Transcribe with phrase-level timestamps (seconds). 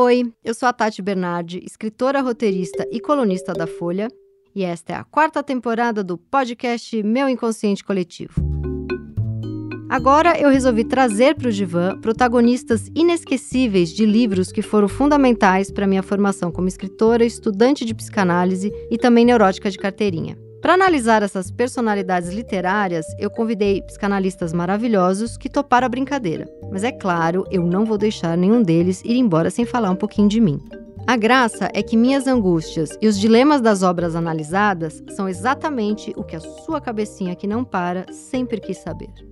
[0.00, 4.06] Oi, eu sou a Tati Bernardi, escritora, roteirista e colunista da Folha,
[4.54, 8.40] e esta é a quarta temporada do podcast Meu Inconsciente Coletivo.
[9.90, 15.84] Agora eu resolvi trazer para o Divã protagonistas inesquecíveis de livros que foram fundamentais para
[15.84, 20.38] minha formação como escritora, estudante de psicanálise e também neurótica de carteirinha.
[20.60, 26.48] Para analisar essas personalidades literárias, eu convidei psicanalistas maravilhosos que toparam a brincadeira.
[26.70, 30.28] Mas é claro, eu não vou deixar nenhum deles ir embora sem falar um pouquinho
[30.28, 30.60] de mim.
[31.06, 36.24] A graça é que minhas angústias e os dilemas das obras analisadas são exatamente o
[36.24, 39.27] que a sua cabecinha que não para sempre quis saber.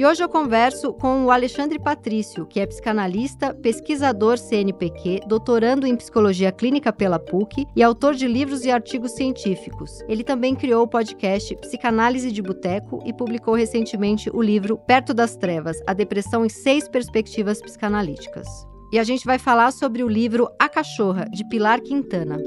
[0.00, 5.94] E hoje eu converso com o Alexandre Patrício, que é psicanalista, pesquisador CNPq, doutorando em
[5.94, 10.00] psicologia clínica pela PUC e autor de livros e artigos científicos.
[10.08, 15.36] Ele também criou o podcast Psicanálise de Boteco e publicou recentemente o livro Perto das
[15.36, 18.48] Trevas: A Depressão em Seis Perspectivas Psicanalíticas.
[18.90, 22.38] E a gente vai falar sobre o livro A Cachorra, de Pilar Quintana.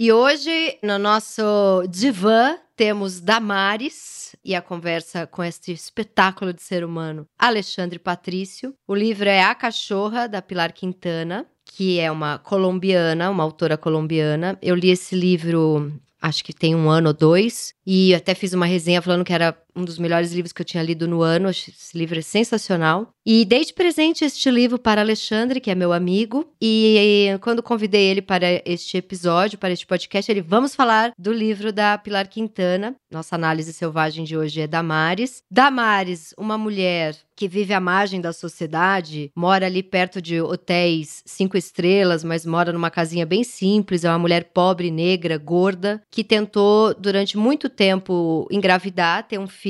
[0.00, 1.42] E hoje, no nosso
[1.90, 8.72] divã, temos Damares e a conversa com este espetáculo de ser humano, Alexandre Patrício.
[8.86, 14.56] O livro é A Cachorra, da Pilar Quintana, que é uma colombiana, uma autora colombiana.
[14.62, 18.66] Eu li esse livro acho que tem um ano ou dois, e até fiz uma
[18.66, 21.48] resenha falando que era um dos melhores livros que eu tinha lido no ano.
[21.48, 23.12] Esse livro é sensacional.
[23.24, 26.50] E dei de presente este livro para Alexandre, que é meu amigo.
[26.60, 31.72] E quando convidei ele para este episódio, para este podcast, ele vamos falar do livro
[31.72, 32.96] da Pilar Quintana.
[33.10, 35.42] Nossa análise selvagem de hoje é Damares.
[35.50, 41.56] Damares, uma mulher que vive à margem da sociedade, mora ali perto de hotéis cinco
[41.56, 44.04] estrelas, mas mora numa casinha bem simples.
[44.04, 49.67] É uma mulher pobre, negra, gorda, que tentou durante muito tempo engravidar, ter um filho,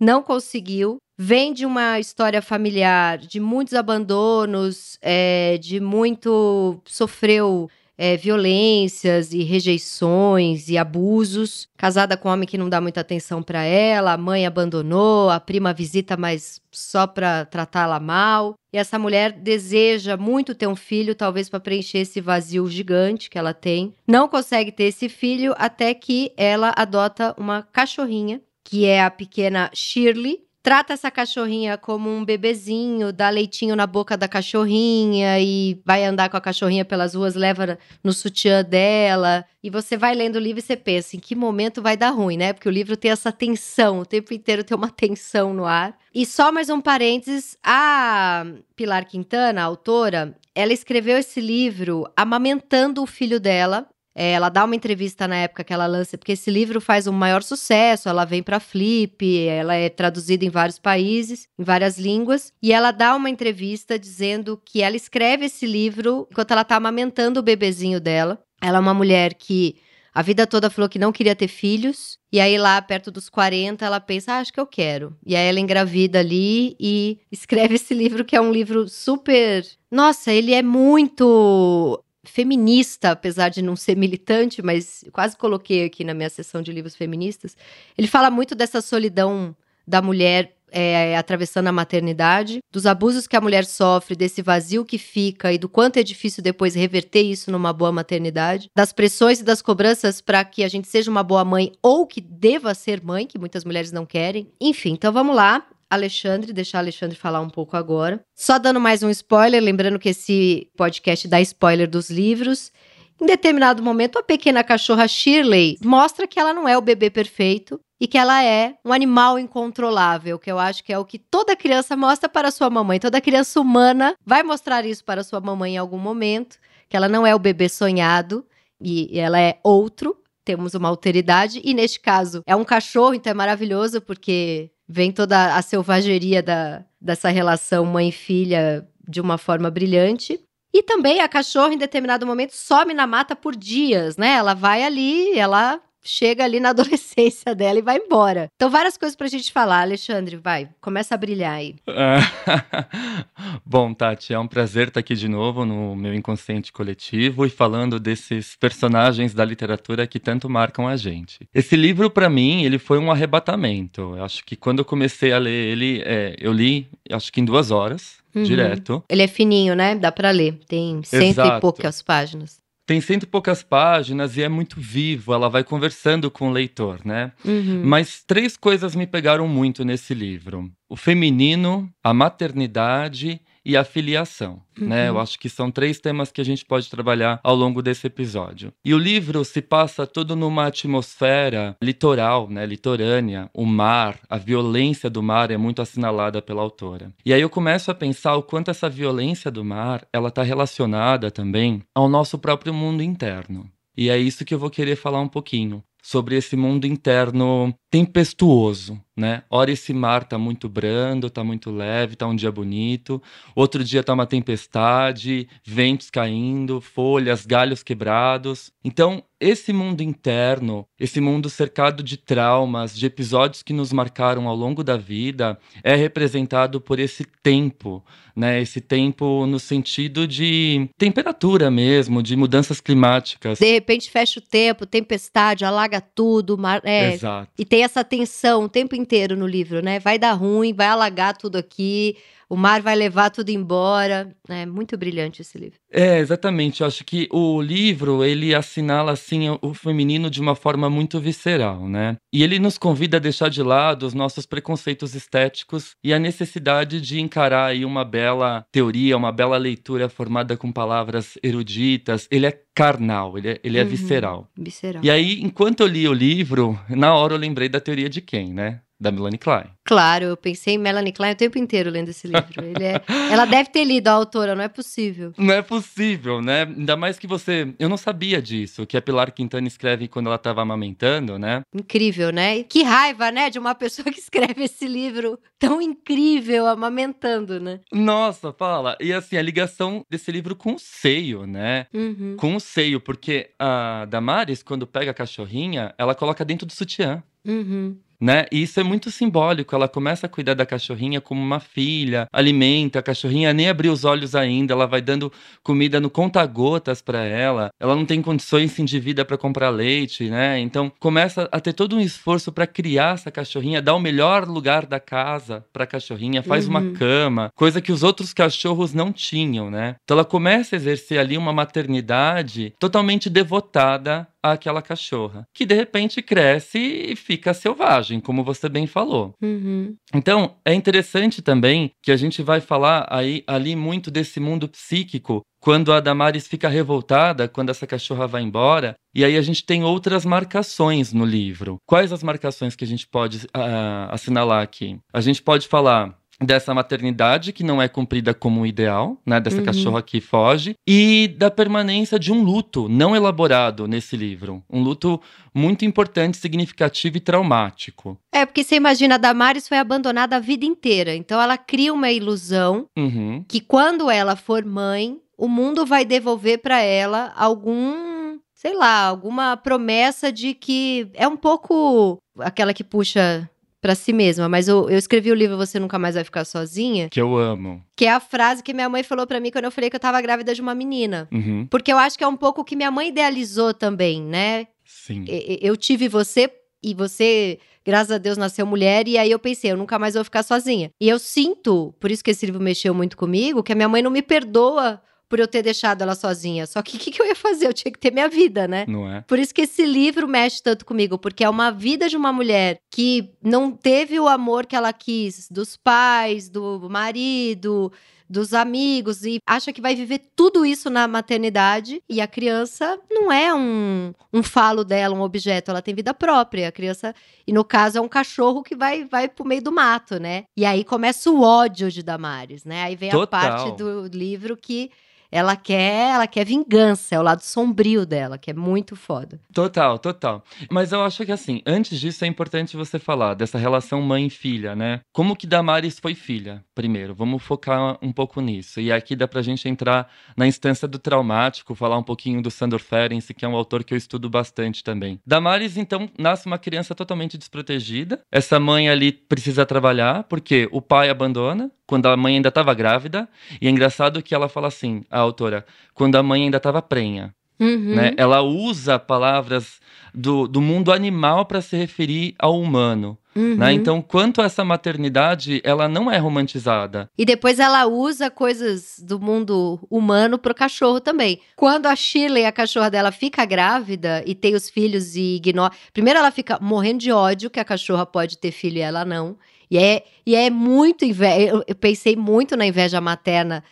[0.00, 0.98] não conseguiu.
[1.18, 6.78] Vem de uma história familiar de muitos abandonos, é, de muito.
[6.84, 11.68] sofreu é, violências e rejeições e abusos.
[11.76, 15.40] Casada com um homem que não dá muita atenção para ela, a mãe abandonou, a
[15.40, 18.54] prima visita, mas só para tratá-la mal.
[18.72, 23.38] E essa mulher deseja muito ter um filho, talvez para preencher esse vazio gigante que
[23.38, 23.94] ela tem.
[24.06, 29.70] Não consegue ter esse filho até que ela adota uma cachorrinha, que é a pequena
[29.72, 36.04] Shirley, trata essa cachorrinha como um bebezinho, dá leitinho na boca da cachorrinha e vai
[36.04, 39.44] andar com a cachorrinha pelas ruas, leva no sutiã dela.
[39.62, 42.36] E você vai lendo o livro e você pensa em que momento vai dar ruim,
[42.36, 42.52] né?
[42.52, 45.96] Porque o livro tem essa tensão, o tempo inteiro tem uma tensão no ar.
[46.12, 48.44] E só mais um parênteses: a
[48.74, 53.86] Pilar Quintana, a autora, ela escreveu esse livro amamentando o filho dela
[54.18, 57.12] é, ela dá uma entrevista na época que ela lança, porque esse livro faz um
[57.12, 58.08] maior sucesso.
[58.08, 62.92] Ela vem para Flip, ela é traduzida em vários países, em várias línguas, e ela
[62.92, 68.00] dá uma entrevista dizendo que ela escreve esse livro enquanto ela tá amamentando o bebezinho
[68.00, 68.42] dela.
[68.62, 69.76] Ela é uma mulher que
[70.14, 73.84] a vida toda falou que não queria ter filhos, e aí lá perto dos 40
[73.84, 75.14] ela pensa, ah, acho que eu quero.
[75.26, 80.32] E aí ela engravida ali e escreve esse livro que é um livro super nossa,
[80.32, 86.30] ele é muito feminista, apesar de não ser militante, mas quase coloquei aqui na minha
[86.30, 87.56] sessão de livros feministas.
[87.96, 89.54] Ele fala muito dessa solidão
[89.86, 94.98] da mulher é, atravessando a maternidade, dos abusos que a mulher sofre, desse vazio que
[94.98, 99.44] fica e do quanto é difícil depois reverter isso numa boa maternidade, das pressões e
[99.44, 103.26] das cobranças para que a gente seja uma boa mãe ou que deva ser mãe,
[103.26, 104.48] que muitas mulheres não querem.
[104.60, 105.66] Enfim, então vamos lá.
[105.90, 108.20] Alexandre, deixar Alexandre falar um pouco agora.
[108.34, 112.72] Só dando mais um spoiler, lembrando que esse podcast dá spoiler dos livros.
[113.20, 117.80] Em determinado momento, a pequena cachorra Shirley mostra que ela não é o bebê perfeito
[117.98, 121.56] e que ela é um animal incontrolável, que eu acho que é o que toda
[121.56, 123.00] criança mostra para sua mamãe.
[123.00, 126.58] Toda criança humana vai mostrar isso para sua mamãe em algum momento,
[126.88, 128.44] que ela não é o bebê sonhado
[128.80, 130.20] e ela é outro.
[130.44, 135.56] Temos uma alteridade e neste caso é um cachorro, então é maravilhoso porque vem toda
[135.56, 140.40] a selvageria da, dessa relação mãe-filha de uma forma brilhante.
[140.72, 144.34] E também a cachorra, em determinado momento, some na mata por dias, né?
[144.34, 148.50] Ela vai ali, ela chega ali na adolescência dela e vai embora.
[148.54, 149.82] Então, várias coisas pra gente falar.
[149.82, 151.74] Alexandre, vai, começa a brilhar aí.
[153.64, 157.98] Bom, Tati, é um prazer estar aqui de novo no meu inconsciente coletivo e falando
[157.98, 161.48] desses personagens da literatura que tanto marcam a gente.
[161.54, 164.14] Esse livro, para mim, ele foi um arrebatamento.
[164.16, 167.44] Eu acho que quando eu comecei a ler ele, é, eu li, acho que em
[167.44, 168.24] duas horas.
[168.34, 168.42] Uhum.
[168.42, 169.02] Direto.
[169.08, 169.94] Ele é fininho, né?
[169.94, 170.58] Dá para ler.
[170.68, 171.56] Tem cento Exato.
[171.56, 176.30] e poucas páginas tem cento e poucas páginas e é muito vivo, ela vai conversando
[176.30, 177.32] com o leitor, né?
[177.44, 177.82] Uhum.
[177.84, 180.70] Mas três coisas me pegaram muito nesse livro.
[180.88, 184.62] O feminino, a maternidade e a filiação.
[184.80, 184.86] Uhum.
[184.86, 185.08] Né?
[185.08, 188.72] Eu acho que são três temas que a gente pode trabalhar ao longo desse episódio.
[188.84, 192.64] E o livro se passa todo numa atmosfera litoral, né?
[192.64, 193.50] litorânea.
[193.52, 197.12] O mar, a violência do mar é muito assinalada pela autora.
[197.24, 201.28] E aí eu começo a pensar o quanto essa violência do mar ela está relacionada
[201.28, 203.68] também ao nosso próprio mundo interno.
[203.96, 209.00] E é isso que eu vou querer falar um pouquinho sobre esse mundo interno tempestuoso,
[209.16, 209.42] né?
[209.48, 213.22] Ora esse mar tá muito brando, tá muito leve, tá um dia bonito.
[213.54, 218.70] Outro dia tá uma tempestade, ventos caindo, folhas, galhos quebrados.
[218.84, 224.56] Então, esse mundo interno, esse mundo cercado de traumas, de episódios que nos marcaram ao
[224.56, 228.04] longo da vida, é representado por esse tempo,
[228.34, 228.60] né?
[228.60, 233.58] Esse tempo no sentido de temperatura mesmo, de mudanças climáticas.
[233.58, 237.50] De repente fecha o tempo, tempestade, alaga tudo, mar, é, Exato.
[237.58, 239.98] e tem essa tensão o tempo inteiro no livro, né?
[239.98, 242.16] Vai dar ruim, vai alagar tudo aqui,
[242.48, 244.34] o mar vai levar tudo embora.
[244.48, 245.78] É muito brilhante esse livro.
[245.90, 246.80] É, exatamente.
[246.80, 251.88] Eu acho que o livro, ele assinala, assim, o feminino de uma forma muito visceral,
[251.88, 252.16] né?
[252.32, 257.00] E ele nos convida a deixar de lado os nossos preconceitos estéticos e a necessidade
[257.00, 262.28] de encarar aí uma bela teoria, uma bela leitura formada com palavras eruditas.
[262.30, 263.88] Ele é carnal, ele é, ele é Uhum.
[263.88, 264.48] visceral.
[264.56, 265.02] Visceral.
[265.04, 268.52] E aí, enquanto eu li o livro, na hora eu lembrei da teoria de quem,
[268.52, 268.80] né?
[268.98, 269.66] Da Melanie Klein.
[269.84, 272.42] Claro, eu pensei em Melanie Klein o tempo inteiro lendo esse livro.
[272.80, 275.32] É- Ela deve ter lido a autora, não é possível.
[275.36, 276.62] Não é possível, né?
[276.62, 277.74] Ainda mais que você.
[277.78, 281.60] Eu não sabia disso, que a Pilar Quintana escreve quando ela estava amamentando, né?
[281.74, 282.62] Incrível, né?
[282.62, 287.80] Que raiva, né, de uma pessoa que escreve esse livro tão incrível, amamentando, né?
[287.92, 288.96] Nossa, fala.
[288.98, 291.86] E assim, a ligação desse livro com o seio, né?
[291.92, 292.36] Uhum.
[292.38, 297.22] Com o seio, porque a Damares, quando pega a cachorrinha, ela coloca dentro do sutiã.
[297.46, 297.96] Uhum.
[298.20, 298.46] Né?
[298.50, 299.74] E isso é muito simbólico.
[299.74, 304.04] Ela começa a cuidar da cachorrinha como uma filha, alimenta a cachorrinha, nem abriu os
[304.04, 305.32] olhos ainda, ela vai dando
[305.62, 307.70] comida no conta-gotas para ela.
[307.80, 310.58] Ela não tem condições, se endivida para comprar leite, né?
[310.60, 314.86] Então começa a ter todo um esforço para criar essa cachorrinha, dar o melhor lugar
[314.86, 316.92] da casa para a cachorrinha, faz uma Uhum.
[316.94, 319.96] cama, coisa que os outros cachorros não tinham, né?
[320.04, 326.22] Então ela começa a exercer ali uma maternidade totalmente devotada àquela cachorra, que de repente
[326.22, 329.34] cresce e fica selvagem, como você bem falou.
[329.42, 329.94] Uhum.
[330.14, 335.42] Então, é interessante também que a gente vai falar aí ali muito desse mundo psíquico
[335.60, 339.82] quando a Damares fica revoltada, quando essa cachorra vai embora, e aí a gente tem
[339.82, 341.78] outras marcações no livro.
[341.84, 344.96] Quais as marcações que a gente pode ah, assinalar aqui?
[345.12, 349.58] A gente pode falar dessa maternidade que não é cumprida como um ideal, né, dessa
[349.58, 349.64] Uhum.
[349.64, 355.20] cachorra que foge, e da permanência de um luto não elaborado nesse livro, um luto
[355.54, 358.18] muito importante, significativo e traumático.
[358.32, 361.14] É, porque você imagina, a Damares foi abandonada a vida inteira.
[361.14, 363.42] Então ela cria uma ilusão Uhum.
[363.48, 369.56] que quando ela for mãe, o mundo vai devolver pra ela algum, sei lá, alguma
[369.56, 373.48] promessa de que é um pouco aquela que puxa
[373.80, 377.08] pra si mesma, mas eu, eu escrevi o livro Você Nunca Mais Vai Ficar Sozinha,
[377.08, 377.82] Que eu amo.
[377.96, 380.00] que é a frase que minha mãe falou pra mim quando eu falei que eu
[380.00, 381.28] tava grávida de uma menina.
[381.32, 381.66] Uhum.
[381.70, 384.66] Porque eu acho que é um pouco o que minha mãe idealizou também, né?
[384.84, 385.24] Sim.
[385.60, 386.50] Eu tive você
[386.82, 390.22] e você, graças a Deus, nasceu mulher, e aí eu pensei, eu nunca mais vou
[390.24, 390.90] ficar sozinha.
[391.00, 394.02] E eu sinto, por isso que esse livro mexeu muito comigo, que a minha mãe
[394.02, 396.66] não me perdoa por eu ter deixado ela sozinha.
[396.66, 397.66] Só que o que, que eu ia fazer?
[397.66, 398.84] Eu tinha que ter minha vida, né?
[398.88, 399.22] Não é?
[399.22, 402.78] Por isso que esse livro mexe tanto comigo, porque é uma vida de uma mulher
[402.90, 407.92] que não teve o amor que ela quis dos pais, do marido,
[408.28, 413.30] dos amigos e acha que vai viver tudo isso na maternidade e a criança não
[413.30, 416.68] é um, um falo dela, um objeto, ela tem vida própria.
[416.68, 417.14] A criança,
[417.46, 420.44] e no caso é um cachorro que vai vai pro meio do mato, né?
[420.56, 422.82] E aí começa o ódio de Damares, né?
[422.82, 423.40] Aí vem a Total.
[423.40, 424.90] parte do livro que
[425.30, 429.40] ela quer, ela quer vingança, é o lado sombrio dela, que é muito foda.
[429.52, 430.44] Total, total.
[430.70, 434.74] Mas eu acho que assim, antes disso é importante você falar dessa relação mãe filha,
[434.74, 435.00] né?
[435.12, 436.64] Como que Damares foi filha?
[436.74, 438.80] Primeiro, vamos focar um pouco nisso.
[438.80, 442.80] E aqui dá pra gente entrar na instância do traumático, falar um pouquinho do Sandor
[442.80, 445.20] Ferenczi, que é um autor que eu estudo bastante também.
[445.26, 448.20] Damares, então, nasce uma criança totalmente desprotegida.
[448.30, 453.28] Essa mãe ali precisa trabalhar, porque o pai abandona quando a mãe ainda estava grávida.
[453.60, 455.64] E é engraçado que ela fala assim, a autora,
[455.94, 457.34] quando a mãe ainda estava prenha.
[457.58, 457.94] Uhum.
[457.94, 458.12] né?
[458.18, 459.80] Ela usa palavras
[460.14, 463.16] do, do mundo animal para se referir ao humano.
[463.34, 463.56] Uhum.
[463.56, 463.72] Né?
[463.72, 467.10] Então, quanto a essa maternidade, ela não é romantizada.
[467.18, 471.40] E depois ela usa coisas do mundo humano pro cachorro também.
[471.54, 475.72] Quando a Shirley, a cachorra dela, fica grávida e tem os filhos e ignora.
[475.92, 479.36] Primeiro ela fica morrendo de ódio que a cachorra pode ter filho e ela não.
[479.70, 481.62] E é, e é muito inveja.
[481.66, 483.64] Eu, pensei muito na inveja materna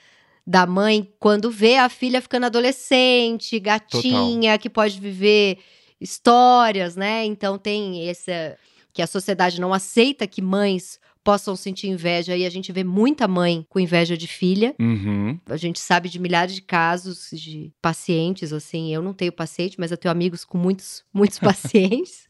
[0.47, 4.59] da mãe quando vê a filha ficando adolescente, gatinha, Total.
[4.59, 5.59] que pode viver
[6.01, 7.25] histórias, né?
[7.25, 8.57] Então tem essa
[8.93, 12.37] que a sociedade não aceita que mães possam sentir inveja.
[12.37, 14.75] E a gente vê muita mãe com inveja de filha.
[14.79, 15.41] Uhum.
[15.47, 18.95] A gente sabe de milhares de casos de pacientes, assim.
[18.95, 22.29] Eu não tenho paciente, mas eu tenho amigos com muitos, muitos pacientes.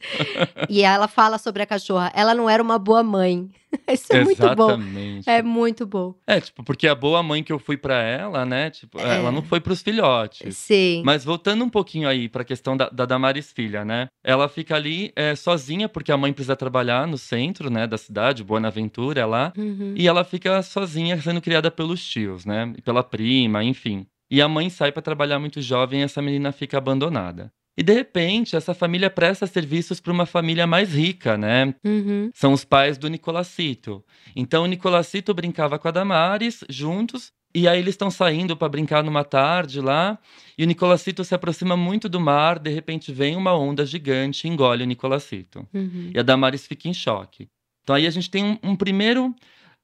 [0.71, 2.13] e ela fala sobre a cachorra.
[2.15, 3.51] Ela não era uma boa mãe.
[3.91, 4.79] Isso é muito bom.
[5.27, 6.15] É muito bom.
[6.27, 8.71] É, tipo, porque a boa mãe que eu fui para ela, né?
[8.71, 9.17] Tipo, é.
[9.17, 10.57] ela não foi pros filhotes.
[10.57, 11.03] Sim.
[11.05, 14.09] Mas voltando um pouquinho aí pra questão da, da Damares filha, né?
[14.23, 18.45] Ela fica ali é, sozinha, porque a mãe precisa trabalhar no centro, né, da cidade,
[18.45, 19.53] Boaventura, é lá.
[19.57, 19.95] Uhum.
[19.97, 22.73] E ela fica sozinha, sendo criada pelos tios, né?
[22.77, 24.07] E pela prima, enfim.
[24.31, 27.53] E a mãe sai para trabalhar muito jovem e essa menina fica abandonada.
[27.77, 31.75] E de repente, essa família presta serviços para uma família mais rica, né?
[31.85, 32.31] Uhum.
[32.33, 34.05] São os pais do Nicolacito.
[34.37, 37.33] Então, o Nicolacito brincava com a Damares juntos.
[37.57, 40.19] E aí eles estão saindo para brincar numa tarde lá,
[40.59, 44.51] e o Nicolacito se aproxima muito do mar, de repente vem uma onda gigante e
[44.51, 45.65] engole o Nicolacito.
[45.73, 46.11] Uhum.
[46.13, 47.49] E a Damares fica em choque.
[47.85, 49.33] Então aí a gente tem um, um primeiro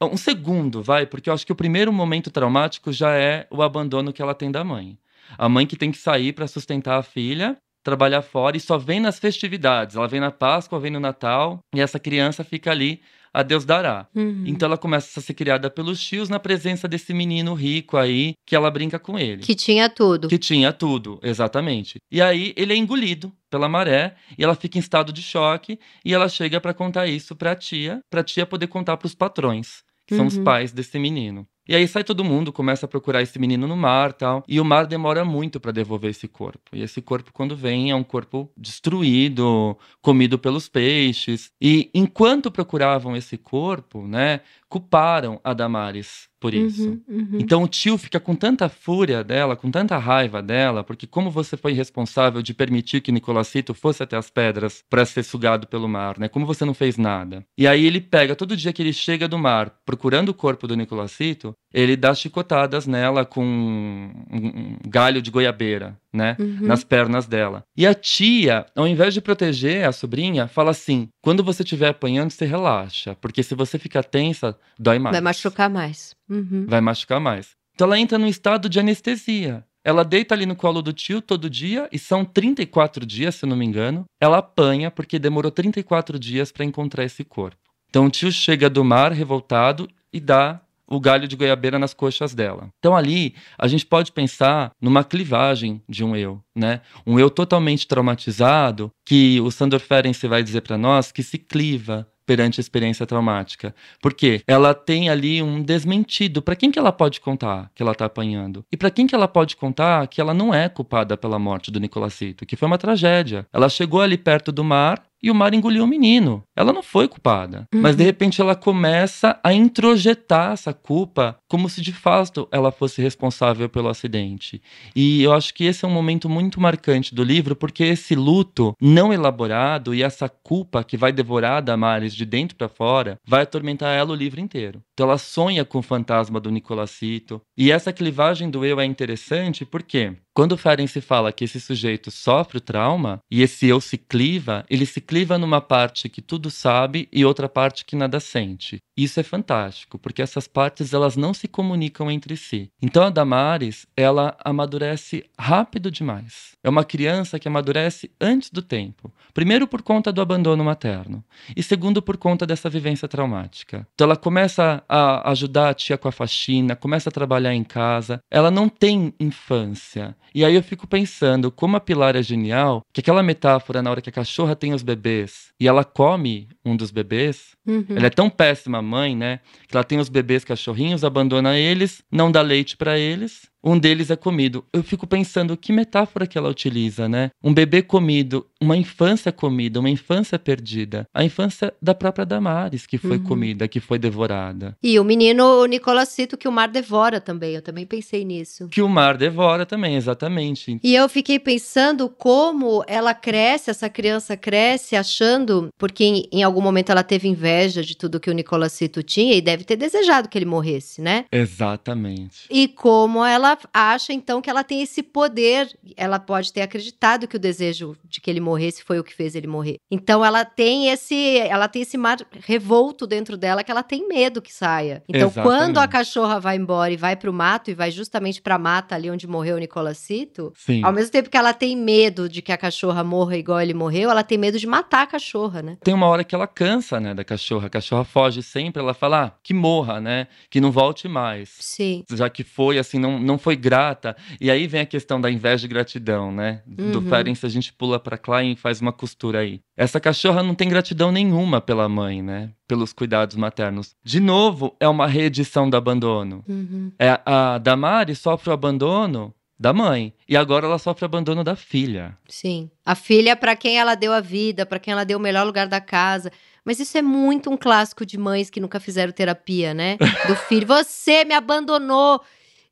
[0.02, 4.12] um segundo, vai, porque eu acho que o primeiro momento traumático já é o abandono
[4.12, 4.98] que ela tem da mãe.
[5.38, 9.00] A mãe que tem que sair para sustentar a filha trabalhar fora e só vem
[9.00, 9.96] nas festividades.
[9.96, 13.00] Ela vem na Páscoa, vem no Natal e essa criança fica ali
[13.32, 14.08] a Deus dará.
[14.14, 14.44] Uhum.
[14.46, 18.56] Então ela começa a ser criada pelos tios na presença desse menino rico aí que
[18.56, 19.42] ela brinca com ele.
[19.42, 20.28] Que tinha tudo.
[20.28, 21.98] Que tinha tudo, exatamente.
[22.10, 26.12] E aí ele é engolido pela maré e ela fica em estado de choque e
[26.12, 29.14] ela chega para contar isso para a tia, para a tia poder contar para os
[29.14, 30.18] patrões, que uhum.
[30.18, 30.44] são os uhum.
[30.44, 31.46] pais desse menino.
[31.70, 34.42] E aí sai todo mundo, começa a procurar esse menino no mar tal.
[34.48, 36.58] E o mar demora muito para devolver esse corpo.
[36.72, 41.52] E esse corpo, quando vem, é um corpo destruído, comido pelos peixes.
[41.60, 46.88] E enquanto procuravam esse corpo, né, culparam a Damares por uhum, isso.
[46.88, 47.38] Uhum, uhum.
[47.38, 51.56] Então o tio fica com tanta fúria dela, com tanta raiva dela, porque como você
[51.56, 56.18] foi responsável de permitir que Nicolacito fosse até as pedras para ser sugado pelo mar,
[56.18, 56.28] né?
[56.28, 57.44] Como você não fez nada?
[57.58, 60.76] E aí ele pega todo dia que ele chega do mar, procurando o corpo do
[60.76, 66.36] Nicolacito, ele dá chicotadas nela com um galho de goiabeira, né?
[66.38, 66.66] Uhum.
[66.66, 67.64] Nas pernas dela.
[67.76, 72.30] E a tia, ao invés de proteger a sobrinha, fala assim: quando você estiver apanhando,
[72.30, 73.16] você relaxa.
[73.20, 75.14] Porque se você ficar tensa, dói mais.
[75.14, 76.14] Vai machucar mais.
[76.28, 76.66] Uhum.
[76.68, 77.50] Vai machucar mais.
[77.74, 79.64] Então ela entra num estado de anestesia.
[79.82, 83.48] Ela deita ali no colo do tio todo dia, e são 34 dias, se eu
[83.48, 84.04] não me engano.
[84.20, 87.56] Ela apanha porque demorou 34 dias para encontrar esse corpo.
[87.88, 92.34] Então o tio chega do mar revoltado e dá o galho de goiabeira nas coxas
[92.34, 92.68] dela.
[92.78, 96.80] Então ali a gente pode pensar numa clivagem de um eu, né?
[97.06, 102.06] Um eu totalmente traumatizado que o Sandor Ferenczi vai dizer para nós que se cliva
[102.30, 103.74] perante a experiência traumática.
[104.00, 106.40] Porque ela tem ali um desmentido.
[106.40, 108.64] Para quem que ela pode contar que ela está apanhando?
[108.70, 111.80] E para quem que ela pode contar que ela não é culpada pela morte do
[111.80, 113.48] Nicolacito, que foi uma tragédia.
[113.52, 116.42] Ela chegou ali perto do mar, e o mar engoliu o menino.
[116.56, 117.66] Ela não foi culpada.
[117.74, 117.80] Uhum.
[117.80, 123.02] Mas de repente ela começa a introjetar essa culpa como se de fato ela fosse
[123.02, 124.62] responsável pelo acidente.
[124.94, 128.74] E eu acho que esse é um momento muito marcante do livro, porque esse luto
[128.80, 133.42] não elaborado e essa culpa que vai devorar a Damares de dentro para fora vai
[133.42, 134.80] atormentar ela o livro inteiro.
[134.94, 137.40] Então ela sonha com o fantasma do Nicolacito.
[137.56, 142.10] E essa clivagem do eu é interessante porque quando o Ferenczi fala que esse sujeito
[142.10, 146.50] sofre o trauma e esse eu se cliva, ele se cliva numa parte que tudo
[146.50, 148.78] sabe e outra parte que nada sente.
[148.96, 152.70] Isso é fantástico, porque essas partes elas não se comunicam entre si.
[152.80, 156.50] Então a Damares, ela amadurece rápido demais.
[156.62, 159.12] É uma criança que amadurece antes do tempo.
[159.32, 161.24] Primeiro por conta do abandono materno
[161.56, 163.86] e segundo por conta dessa vivência traumática.
[163.94, 168.20] Então ela começa a ajudar a tia com a faxina, começa a trabalhar em casa.
[168.30, 170.14] Ela não tem infância.
[170.34, 174.00] E aí eu fico pensando como a Pilar é genial, que aquela metáfora na hora
[174.00, 177.96] que a cachorra tem os bebês e ela come um dos bebês, uhum.
[177.96, 179.40] ela é tão péssima mãe, né?
[179.68, 184.10] Que ela tem os bebês cachorrinhos, abandona eles, não dá leite para eles um deles
[184.10, 184.64] é comido.
[184.72, 187.30] Eu fico pensando que metáfora que ela utiliza, né?
[187.42, 191.06] Um bebê comido, uma infância comida, uma infância perdida.
[191.12, 193.24] A infância da própria Damares, que foi uhum.
[193.24, 194.76] comida, que foi devorada.
[194.82, 197.54] E o menino Nicolacito, que o mar devora também.
[197.54, 198.68] Eu também pensei nisso.
[198.68, 200.78] Que o mar devora também, exatamente.
[200.82, 206.62] E eu fiquei pensando como ela cresce, essa criança cresce achando, porque em, em algum
[206.62, 210.28] momento ela teve inveja inveja de tudo que o Nicolacito tinha e deve ter desejado
[210.28, 211.26] que ele morresse, né?
[211.30, 212.46] Exatamente.
[212.50, 217.36] E como ela acha então que ela tem esse poder, ela pode ter acreditado que
[217.36, 219.76] o desejo de que ele morresse foi o que fez ele morrer.
[219.90, 224.40] Então ela tem esse, ela tem esse mar revolto dentro dela que ela tem medo
[224.40, 225.02] que saia.
[225.08, 225.42] Então Exatamente.
[225.42, 229.10] quando a cachorra vai embora e vai pro mato e vai justamente pra mata ali
[229.10, 230.82] onde morreu o Nicolacito, Sim.
[230.84, 234.10] ao mesmo tempo que ela tem medo de que a cachorra morra igual ele morreu,
[234.10, 235.76] ela tem medo de matar a cachorra, né?
[235.82, 237.39] Tem uma hora que ela cansa, né, da cachorra.
[237.66, 240.26] A cachorra foge sempre, ela fala ah, que morra, né?
[240.48, 241.48] Que não volte mais.
[241.60, 242.04] Sim.
[242.12, 244.16] Já que foi, assim, não, não foi grata.
[244.40, 246.62] E aí vem a questão da inveja e gratidão, né?
[246.66, 247.08] Do Uhum.
[247.08, 249.60] Ferenc, a gente pula pra Klein e faz uma costura aí.
[249.76, 252.50] Essa cachorra não tem gratidão nenhuma pela mãe, né?
[252.68, 253.94] Pelos cuidados maternos.
[254.04, 256.44] De novo, é uma reedição do abandono.
[256.48, 256.92] Uhum.
[256.98, 260.14] É, a Damari sofre o abandono da mãe.
[260.28, 262.16] E agora ela sofre o abandono da filha.
[262.28, 262.70] Sim.
[262.84, 265.66] A filha para quem ela deu a vida, para quem ela deu o melhor lugar
[265.66, 266.30] da casa.
[266.64, 269.96] Mas isso é muito um clássico de mães que nunca fizeram terapia, né?
[270.26, 272.20] Do filho, você me abandonou.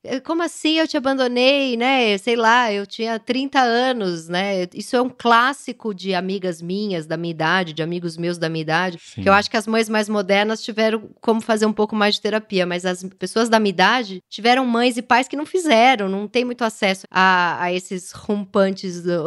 [0.04, 2.16] Eh, Como assim eu te abandonei, né?
[2.18, 4.68] Sei lá, eu tinha 30 anos, né?
[4.72, 8.62] Isso é um clássico de amigas minhas da minha idade, de amigos meus da minha
[8.62, 8.98] idade.
[9.02, 9.22] Sim.
[9.22, 12.20] Que eu acho que as mães mais modernas tiveram como fazer um pouco mais de
[12.20, 16.28] terapia, mas as pessoas da minha idade tiveram mães e pais que não fizeram, não
[16.28, 19.24] tem muito acesso a, a esses rompantes do.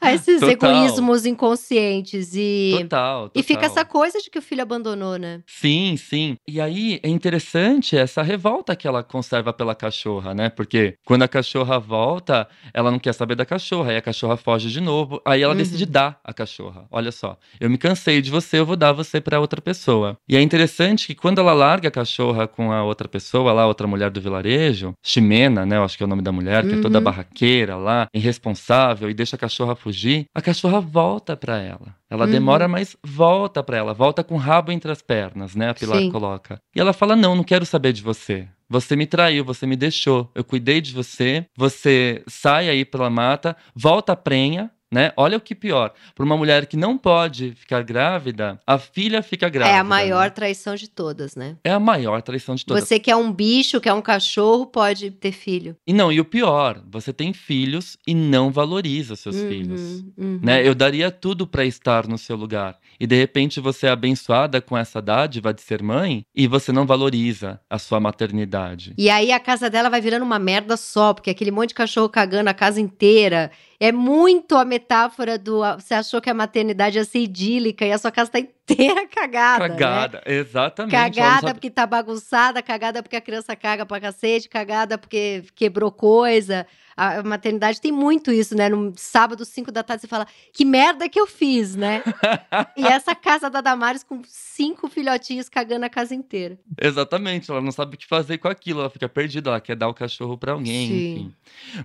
[0.00, 0.50] A esses Total.
[0.72, 2.32] egoísmos inconscientes.
[2.34, 3.30] E, Total, total.
[3.34, 5.42] e fica essa coisa de que o filho abandonou, né?
[5.46, 6.36] Sim, sim.
[6.48, 10.48] E aí é interessante essa revolta que ela conserva pela cachorra, né?
[10.48, 14.70] Porque quando a cachorra volta, ela não quer saber da cachorra, aí a cachorra foge
[14.70, 15.58] de novo, aí ela Uhum.
[15.58, 16.86] decide dar a cachorra.
[16.90, 20.16] Olha só, eu me cansei de você, eu vou dar você pra outra pessoa.
[20.28, 23.86] E é interessante que quando ela larga a cachorra com a outra pessoa, lá, outra
[23.86, 25.76] mulher do vilarejo, Ximena, né?
[25.76, 27.04] Eu acho que é o nome da mulher, que é toda Uhum.
[27.04, 31.94] barraqueira lá, irresponsável e deixa a cachorra fugir, a cachorra volta pra ela.
[32.08, 32.30] Ela Uhum.
[32.30, 35.70] demora, mas volta pra ela, volta com o rabo entre as pernas, né?
[35.70, 36.10] A Pilar Sim.
[36.10, 36.60] coloca.
[36.74, 38.48] E ela fala: Não, não quero saber de você.
[38.68, 40.30] Você me traiu, você me deixou.
[40.34, 41.44] Eu cuidei de você.
[41.56, 45.12] Você sai aí pela mata, volta a prenha, né?
[45.16, 45.92] Olha o que pior.
[46.14, 49.76] Para uma mulher que não pode ficar grávida, a filha fica grávida.
[49.76, 50.30] é a maior né?
[50.30, 51.56] traição de todas, né?
[51.62, 52.84] É a maior traição de todas.
[52.84, 55.76] Você que é um bicho, que é um cachorro, pode ter filho.
[55.86, 59.80] E não, e o pior, você tem filhos e não valoriza seus Uhum, filhos.
[60.18, 60.40] uhum.
[60.42, 60.66] Né?
[60.66, 62.78] Eu daria tudo para estar no seu lugar.
[62.98, 66.84] E de repente você é abençoada com essa dádiva de ser mãe e você não
[66.84, 68.92] valoriza a sua maternidade.
[68.98, 72.08] E aí a casa dela vai virando uma merda só, porque aquele monte de cachorro
[72.08, 73.50] cagando a casa inteira.
[73.82, 75.60] É muito a metáfora do.
[75.78, 79.68] Você achou que a maternidade ia ser idílica e a sua casa tá inteira cagada.
[79.68, 79.74] né?
[79.74, 80.94] Cagada, exatamente.
[80.94, 84.96] ela não Cagada sabe- porque tá bagunçada, cagada porque a criança caga pra cacete, cagada
[84.98, 86.66] porque quebrou coisa.
[87.00, 88.68] A maternidade tem muito isso, né?
[88.68, 92.02] No sábado, 5 da tarde, você fala, que merda que eu fiz, né?
[92.76, 96.58] e essa casa da Damares com cinco filhotinhos cagando a casa inteira.
[96.78, 99.88] Exatamente, ela não sabe o que fazer com aquilo, ela fica perdida, ela quer dar
[99.88, 101.12] o cachorro para alguém, Sim.
[101.12, 101.34] enfim.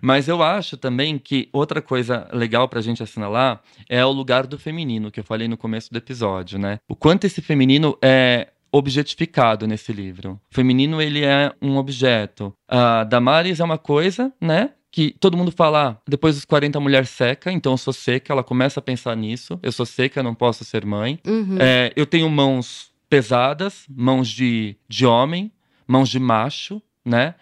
[0.01, 4.59] Mas eu acho também que outra coisa legal pra gente assinalar é o lugar do
[4.59, 6.79] feminino, que eu falei no começo do episódio, né?
[6.89, 10.39] O quanto esse feminino é objetificado nesse livro.
[10.51, 12.53] O feminino, ele é um objeto.
[12.67, 14.71] A Damares é uma coisa, né?
[14.95, 18.31] Que todo mundo fala, ah, depois dos 40 a mulher seca, então eu sou seca,
[18.31, 19.59] ela começa a pensar nisso.
[19.61, 21.19] Eu sou seca, não posso ser mãe.
[21.27, 21.57] Uhum.
[21.59, 25.51] É, eu tenho mãos pesadas, mãos de, de homem,
[25.85, 27.35] mãos de macho, né?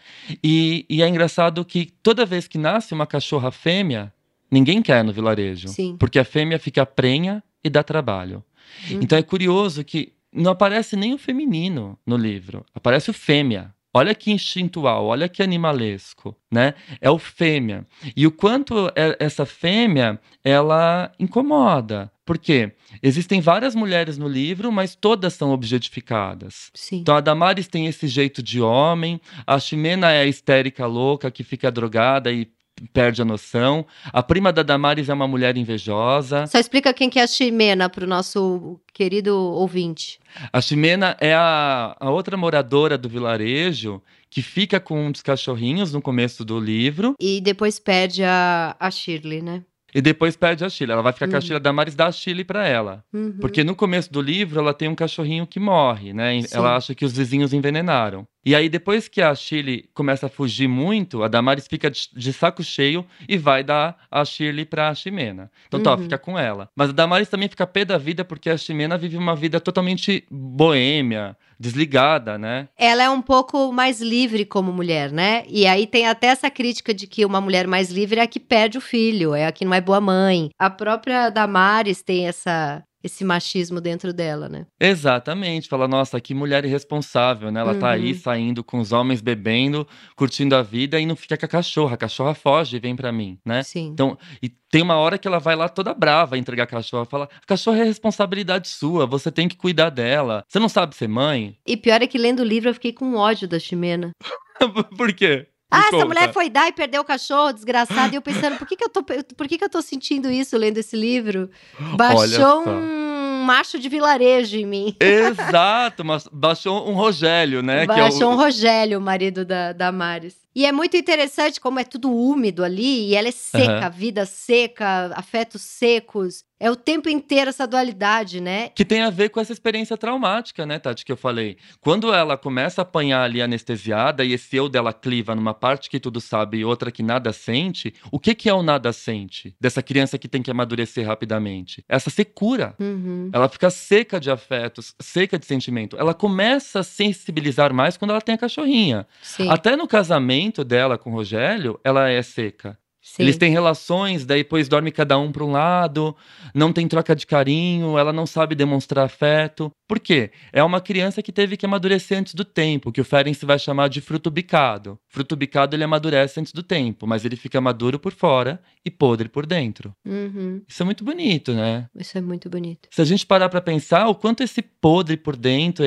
[0.44, 4.12] E, e é engraçado que toda vez que nasce uma cachorra fêmea,
[4.50, 5.68] ninguém quer no vilarejo.
[5.68, 5.96] Sim.
[6.00, 8.44] Porque a fêmea fica prenha e dá trabalho.
[8.89, 9.00] Uhum.
[9.04, 13.72] Então é curioso que não aparece nem o feminino no livro, aparece o fêmea.
[13.93, 16.73] Olha que instintual, olha que animalesco, né?
[16.99, 17.86] É o fêmea.
[18.15, 22.12] E o quanto é- essa fêmea, ela incomoda.
[22.25, 22.71] Por quê?
[23.03, 26.71] Existem várias mulheres no livro, mas todas são objetificadas.
[26.73, 26.97] Sim.
[27.01, 31.43] Então a Damares tem esse jeito de homem, a Ximena é a histérica louca que
[31.43, 32.47] fica drogada e
[32.94, 33.86] perde a noção.
[34.12, 36.48] A prima da Damares é uma mulher invejosa.
[36.48, 40.20] Só explica quem que é a Ximena pro nosso querido ouvinte.
[40.52, 45.94] A Ximena é a, a outra moradora do vilarejo que fica com um dos cachorrinhos
[45.94, 49.64] no começo do livro E depois perde a, a Shirley, né?
[49.96, 50.92] e depois perde a Chile.
[50.92, 51.42] Ela vai ficar com a Uhum.
[51.42, 53.06] Chile, a Damares dá a Chile pra ela.
[53.14, 53.38] Uhum.
[53.40, 56.42] Porque no começo do livro ela tem um cachorrinho que morre, né?
[56.42, 56.48] Sim.
[56.58, 58.26] Ela acha que os vizinhos envenenaram.
[58.45, 62.34] E aí depois que a Shirley começa a fugir muito, a Damares fica de, de
[62.34, 65.49] saco cheio e vai dar a Shirley pra Ximena.
[65.67, 65.97] Então tá, Uhum.
[65.99, 66.69] fica com ela.
[66.75, 70.25] Mas a Damares também fica pé da vida porque a Ximena vive uma vida totalmente
[70.29, 72.67] boêmia, desligada, né?
[72.77, 75.43] Ela é um pouco mais livre como mulher, né?
[75.47, 78.39] E aí tem até essa crítica de que uma mulher mais livre é a que
[78.39, 80.49] perde o filho, é a que não é boa mãe.
[80.60, 84.66] A própria Damares tem essa esse machismo dentro dela, né?
[84.80, 85.68] Exatamente.
[85.68, 87.60] Fala, nossa, que mulher irresponsável, né?
[87.60, 88.18] Ela tá aí Uhum.
[88.20, 89.86] saindo com os homens bebendo,
[90.16, 91.96] curtindo a vida e não fica com a cachorra.
[91.96, 93.63] A cachorra foge e vem pra mim, né?
[93.63, 93.88] Sim.
[93.88, 97.06] Então, e tem uma hora que ela vai lá toda brava entregar a cachorra.
[97.06, 100.44] Fala, a cachorra é responsabilidade sua, você tem que cuidar dela.
[100.48, 101.58] Você não sabe ser mãe?
[101.68, 104.12] E pior é que lendo o livro eu fiquei com ódio da Ximena.
[104.98, 105.48] Por quê?
[105.76, 108.14] Ah, essa mulher foi dar e perdeu o cachorro, desgraçada.
[108.14, 110.58] E eu pensando, por que, que eu tô, por que, que eu tô sentindo isso
[110.58, 111.50] lendo esse livro?
[111.96, 114.96] Baixou um macho de vilarejo em mim.
[115.00, 117.86] Exato, mas baixou um Rogério, né?
[117.86, 120.36] que é o- Baixou um Rogério, o marido da, da Maris.
[120.56, 123.89] E é muito interessante como é tudo úmido ali, e ela é seca, Aham.
[123.89, 126.44] vida seca, afetos secos.
[126.60, 128.70] É o tempo inteiro essa dualidade, né?
[128.70, 131.58] Que tem a ver com essa experiência traumática, né, Tati, que eu falei.
[131.82, 136.00] Quando ela começa a apanhar ali anestesiada e esse eu dela cliva numa parte que
[136.00, 139.54] tudo sabe e outra que nada sente, o que, que é o nada sente?
[139.60, 141.84] Dessa criança que tem que amadurecer rapidamente?
[141.89, 142.76] Essa secura.
[142.80, 143.30] Uhum.
[143.34, 145.98] Ela fica seca de afetos, seca de sentimento.
[146.00, 149.06] Ela começa a sensibilizar mais quando ela tem a cachorrinha.
[149.22, 152.77] Sim, Até no casamento dela com o Rogério, ela é seca.
[153.01, 153.23] sim.
[153.23, 156.15] Eles têm relações, daí depois dorme cada um para um lado,
[156.56, 159.69] não tem troca de carinho, ela não sabe demonstrar afeto.
[159.86, 160.32] Por quê?
[160.53, 163.89] É uma criança que teve que amadurecer antes do tempo, que o Ferenc vai chamar
[163.89, 164.97] de fruto bicado.
[165.10, 169.27] Fruto bicado ele amadurece antes do tempo, mas ele fica maduro por fora e podre
[169.27, 169.93] por dentro.
[170.08, 170.62] Uhum.
[170.67, 171.88] Isso é muito bonito, né?
[171.95, 172.88] Isso é muito bonito.
[172.89, 175.84] Se a gente parar pra pensar o quanto esse podre por dentro,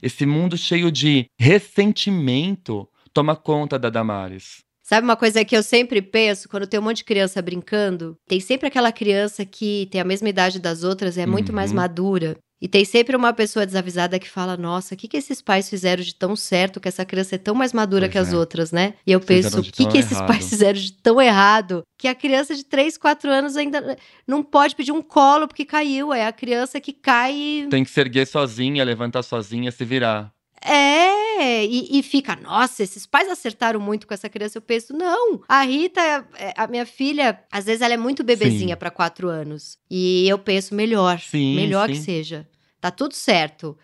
[0.00, 4.58] esse mundo cheio de ressentimento, toma conta da Damares.
[4.82, 8.16] Sabe uma coisa que eu sempre penso quando tem um monte de criança brincando?
[8.28, 11.76] Tem sempre aquela criança que tem a mesma idade das outras, é muito mais Uhum.
[11.76, 12.36] madura.
[12.60, 16.00] E tem sempre uma pessoa desavisada que fala: Nossa, o que, que esses pais fizeram
[16.02, 18.36] de tão certo que essa criança é tão mais madura Pois que as é.
[18.36, 18.94] outras, né?
[19.06, 22.54] E eu penso: O que, que esses pais fizeram de tão errado que a criança
[22.54, 23.96] de 3, 4 anos ainda
[24.26, 26.12] não pode pedir um colo porque caiu?
[26.12, 30.30] É a criança que cai Tem que se erguer sozinha, levantar sozinha, se virar.
[30.64, 31.08] É,
[31.40, 34.58] e, e fica, nossa, esses pais acertaram muito com essa criança.
[34.58, 35.40] Eu penso, não.
[35.48, 36.00] A Rita,
[36.36, 39.78] é, a minha filha, às vezes ela é muito bebezinha para quatro anos.
[39.90, 41.18] E eu penso, melhor.
[41.20, 42.02] Sim, melhor que sim.
[42.02, 42.48] seja.
[42.80, 43.76] Tá tudo certo.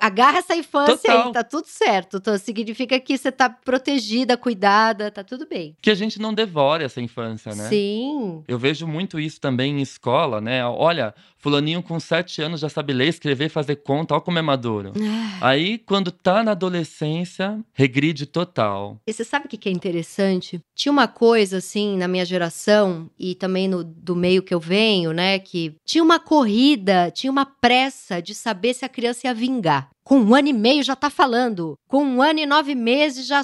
[0.00, 1.26] Agarra essa infância Total.
[1.26, 2.16] aí, tá tudo certo.
[2.16, 5.76] Então, significa que você tá protegida, cuidada, tá tudo bem.
[5.80, 7.68] Que a gente não devore essa infância, né?
[7.68, 8.42] Sim.
[8.48, 10.64] Eu vejo muito isso também em escola, né?
[10.66, 14.92] Olha, fulaninho com sete anos já sabe ler, escrever, fazer conta, olha como é maduro.
[14.96, 19.00] Ah, Aí, quando tá na adolescência, regride total.
[19.06, 20.60] E você sabe o que que é interessante?
[20.74, 25.12] Tinha uma coisa, assim, na minha geração, e também no, do meio que eu venho,
[25.12, 25.38] né?
[25.38, 29.88] Que tinha uma corrida, tinha uma pressa de saber se a criança ia vingar.
[30.04, 31.74] Com um ano e meio já tá falando.
[31.88, 33.42] Com um ano e nove meses já.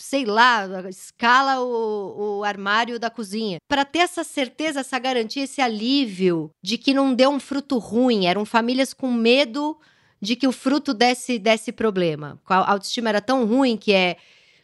[0.00, 3.58] Sei lá, escala o, o armário da cozinha.
[3.68, 8.24] Para ter essa certeza, essa garantia, esse alívio de que não deu um fruto ruim.
[8.24, 9.78] Eram famílias com medo
[10.18, 12.40] de que o fruto desse, desse problema.
[12.48, 14.16] A autoestima era tão ruim que é.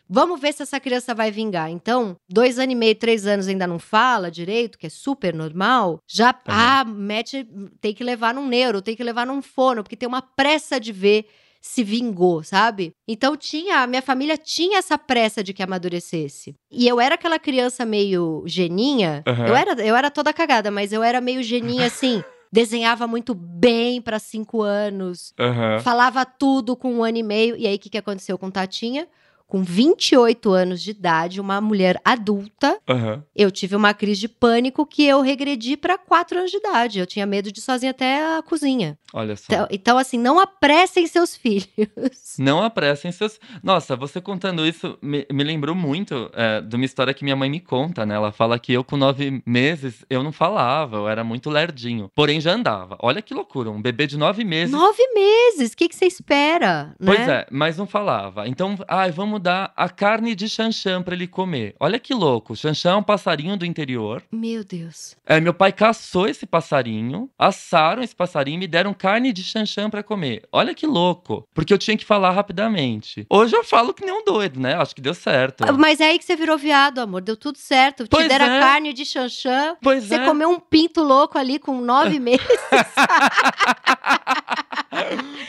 [0.08, 1.70] Vamos ver se essa criança vai vingar.
[1.70, 6.00] Então, dois anos e meio, três anos ainda não fala direito, que é super normal.
[6.06, 7.46] Já, ah, mete,
[7.80, 10.92] tem que levar num neuro, tem que levar num fono, porque tem uma pressa de
[10.92, 11.26] ver
[11.60, 12.92] se vingou, sabe?
[13.06, 16.54] Então tinha, a minha família tinha essa pressa de que amadurecesse.
[16.70, 19.22] E eu era aquela criança meio geninha.
[19.26, 19.46] Aham.
[19.46, 22.22] Eu, era, eu era toda cagada, mas eu era meio geninha assim.
[22.52, 25.34] Desenhava muito bem para cinco anos.
[25.38, 25.80] Aham.
[25.80, 27.56] Falava tudo com um ano e meio.
[27.56, 29.08] E aí, o que, que aconteceu com Tatinha?
[29.46, 33.22] Com 28 anos de idade, uma mulher adulta, Aham.
[33.34, 36.98] eu tive uma crise de pânico que eu regredi para 4 anos de idade.
[36.98, 38.98] Eu tinha medo de ir sozinha até a cozinha.
[39.14, 39.44] Olha só.
[39.46, 42.36] Então, então, assim, não apressem seus filhos.
[42.38, 43.38] Não apressem seus.
[43.62, 47.48] Nossa, você contando isso me, me lembrou muito é, de uma história que minha mãe
[47.48, 48.14] me conta, né?
[48.14, 52.10] Ela fala que eu, com nove meses, eu não falava, eu era muito lerdinho.
[52.14, 52.96] Porém, já andava.
[53.00, 54.72] Olha que loucura, um bebê de nove meses.
[54.72, 56.94] Nove meses, o que, que você espera?
[57.02, 57.34] Pois né?
[57.34, 58.48] é, mas não falava.
[58.48, 61.74] Então, ai, vamos dar a carne de chanchão pra ele comer.
[61.80, 62.54] Olha que louco.
[62.56, 64.22] Chanchão é um passarinho do interior.
[64.30, 65.16] Meu Deus.
[65.26, 69.88] É, meu pai caçou esse passarinho, assaram esse passarinho e me deram carne de chanchão
[69.90, 70.42] pra comer.
[70.52, 71.46] Olha que louco.
[71.54, 73.26] Porque eu tinha que falar rapidamente.
[73.30, 74.74] Hoje eu falo que nem um doido, né?
[74.74, 75.64] Acho que deu certo.
[75.78, 77.20] Mas é aí que você virou viado, amor.
[77.22, 78.04] Deu tudo certo.
[78.04, 78.58] Te Pois deram é.
[78.58, 79.76] a carne de chanchã.
[79.82, 80.24] Pois Você é.
[80.24, 82.46] comeu um pinto louco ali com nove meses.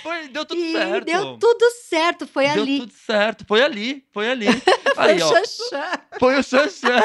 [0.03, 1.05] Foi, deu tudo e certo.
[1.05, 2.27] deu tudo certo.
[2.27, 2.79] Foi Deu ali.
[2.79, 3.45] tudo certo.
[3.47, 3.76] Foi ali,
[4.11, 4.47] foi ali.
[4.97, 5.83] Foi Aí, o Xaxã.
[6.19, 6.89] Foi o Xaxã.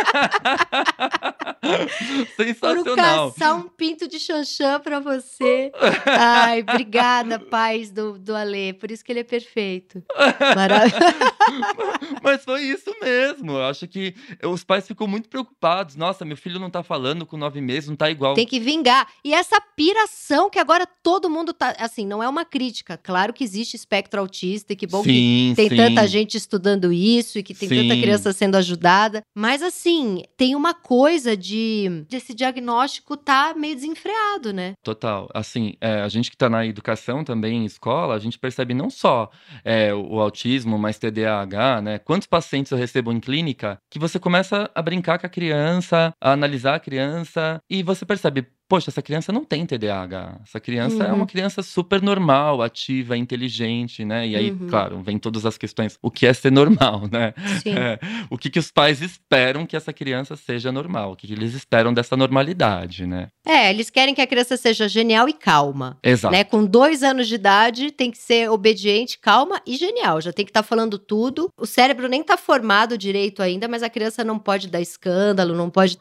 [2.36, 2.84] Sensacional.
[2.84, 5.70] Foram caçar um pinto de Xaxã pra você.
[6.06, 8.72] Ai, obrigada, paz do, do Alê.
[8.72, 10.02] Por isso que ele é perfeito.
[10.56, 11.04] Maravilhoso.
[12.24, 13.52] Mas foi isso mesmo.
[13.52, 15.94] Eu acho que os pais ficam muito preocupados.
[15.94, 18.32] Nossa, meu filho não tá falando com nove meses, não tá igual.
[18.32, 19.06] Tem que vingar.
[19.22, 21.74] E essa piração que agora todo mundo tá.
[21.78, 22.96] Assim, não é uma crítica.
[22.96, 25.76] Claro que existe espectro autista e que bom sim, que tem sim.
[25.76, 26.61] tanta gente estudando
[26.92, 27.88] isso e que tem sim.
[27.88, 29.22] tanta criança sendo ajudada.
[29.34, 34.74] Mas assim, tem uma coisa de, de esse diagnóstico tá meio desenfreado, né?
[34.82, 35.28] Total.
[35.34, 38.90] Assim, é, a gente que tá na educação também, em escola, a gente percebe não
[38.90, 39.30] só
[39.64, 41.98] é, o autismo, mas TDAH, né?
[41.98, 46.32] Quantos pacientes eu recebo em clínica que você começa a brincar com a criança, a
[46.32, 50.40] analisar a criança, e você percebe, poxa, essa criança não tem TDAH.
[50.42, 51.02] Essa criança uhum.
[51.02, 51.26] é uma uhum.
[51.26, 54.26] criança super normal, ativa, inteligente, né?
[54.26, 54.66] E aí, uhum.
[54.66, 55.98] claro, vem todas as questões.
[56.00, 57.34] O que é ser normal, né?
[57.66, 57.98] É,
[58.30, 61.12] o que, que os pais esperam que essa criança seja normal?
[61.12, 63.28] O que, que eles esperam dessa normalidade, né?
[63.46, 65.98] É, eles querem que a criança seja genial e calma.
[66.02, 66.32] Exato.
[66.32, 66.42] Né?
[66.42, 70.18] Com dois anos de idade, tem que ser obediente, calma e genial.
[70.22, 71.50] Já tem que estar tá falando tudo.
[71.60, 75.68] O cérebro nem está formado direito ainda, mas a criança não pode dar escândalo, não
[75.68, 75.98] pode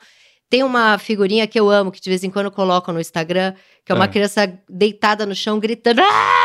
[0.52, 3.54] tem uma figurinha que eu amo, que de vez em quando colocam no Instagram,
[3.86, 4.08] que é uma é.
[4.10, 6.02] criança deitada no chão gritando.
[6.02, 6.41] Aaah!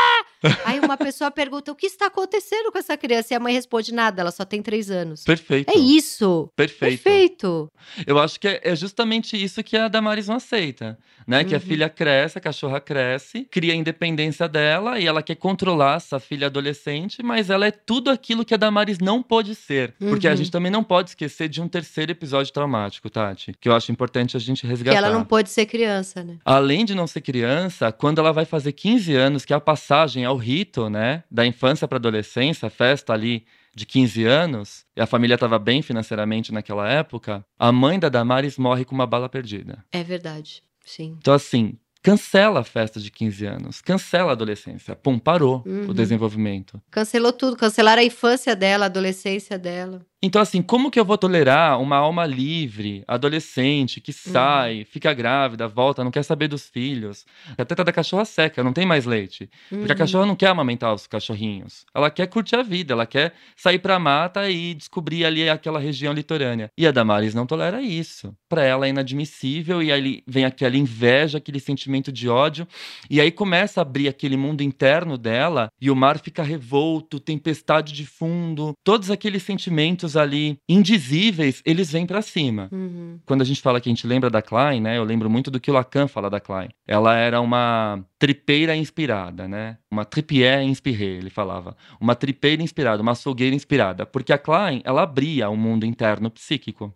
[0.65, 3.33] Aí uma pessoa pergunta: o que está acontecendo com essa criança?
[3.33, 5.23] E a mãe responde: nada, ela só tem três anos.
[5.23, 5.69] Perfeito.
[5.69, 6.49] É isso.
[6.55, 7.03] Perfeito.
[7.03, 7.71] Perfeito.
[8.05, 10.97] Eu acho que é justamente isso que a Damaris não aceita.
[11.25, 11.39] Né?
[11.39, 11.45] Uhum.
[11.45, 11.63] Que a uhum.
[11.63, 16.47] filha cresce, a cachorra cresce, cria a independência dela e ela quer controlar essa filha
[16.47, 19.93] adolescente, mas ela é tudo aquilo que a Damaris não pode ser.
[19.99, 20.09] Uhum.
[20.09, 20.37] Porque a uhum.
[20.37, 24.37] gente também não pode esquecer de um terceiro episódio traumático, Tati, que eu acho importante
[24.37, 24.97] a gente resgatar.
[24.97, 26.37] Que ela não pode ser criança, né?
[26.45, 30.23] Além de não ser criança, quando ela vai fazer 15 anos, que é a passagem
[30.27, 35.05] ao rito, né, da infância para adolescência, a festa ali de 15 anos, e a
[35.05, 39.85] família estava bem financeiramente naquela época, a mãe da Damaris morre com uma bala perdida.
[39.91, 41.15] É verdade, sim.
[41.19, 44.95] Então, assim, cancela a festa de 15 anos, cancela a adolescência.
[44.95, 45.89] Pum, parou uhum.
[45.89, 46.81] o desenvolvimento.
[46.89, 50.05] Cancelou tudo, cancelaram a infância dela, a adolescência dela.
[50.27, 54.85] Então, assim, como que eu vou tolerar uma alma livre, adolescente, que sai, uhum.
[54.85, 57.25] fica grávida, volta, não quer saber dos filhos?
[57.57, 59.49] A teta da cachorra seca, não tem mais leite.
[59.71, 59.79] Uhum.
[59.79, 59.99] Porque a uhum.
[59.99, 61.85] cachorra não quer amamentar os cachorrinhos.
[61.95, 66.11] Ela quer curtir a vida, ela quer sair pra mata e descobrir ali aquela região
[66.11, 66.69] litorânea.
[66.77, 68.35] E a Damaris não tolera isso.
[68.49, 72.67] Para ela é inadmissível, e aí vem aquela inveja, aquele sentimento de ódio.
[73.09, 77.93] E aí começa a abrir aquele mundo interno dela, e o mar fica revolto, tempestade
[77.93, 82.69] de fundo, todos aqueles sentimentos ali indizíveis, eles vêm para cima.
[82.71, 83.19] Uhum.
[83.25, 84.97] Quando a gente fala que a gente lembra da Klein, né?
[84.97, 86.69] Eu lembro muito do que o Lacan fala da Klein.
[86.87, 89.77] Ela era uma tripeira inspirada, né?
[89.91, 91.75] Uma tripier inspirée, ele falava.
[91.99, 94.05] Uma tripeira inspirada, uma açougueira inspirada.
[94.05, 96.93] Porque a Klein, ela abria o mundo interno psíquico.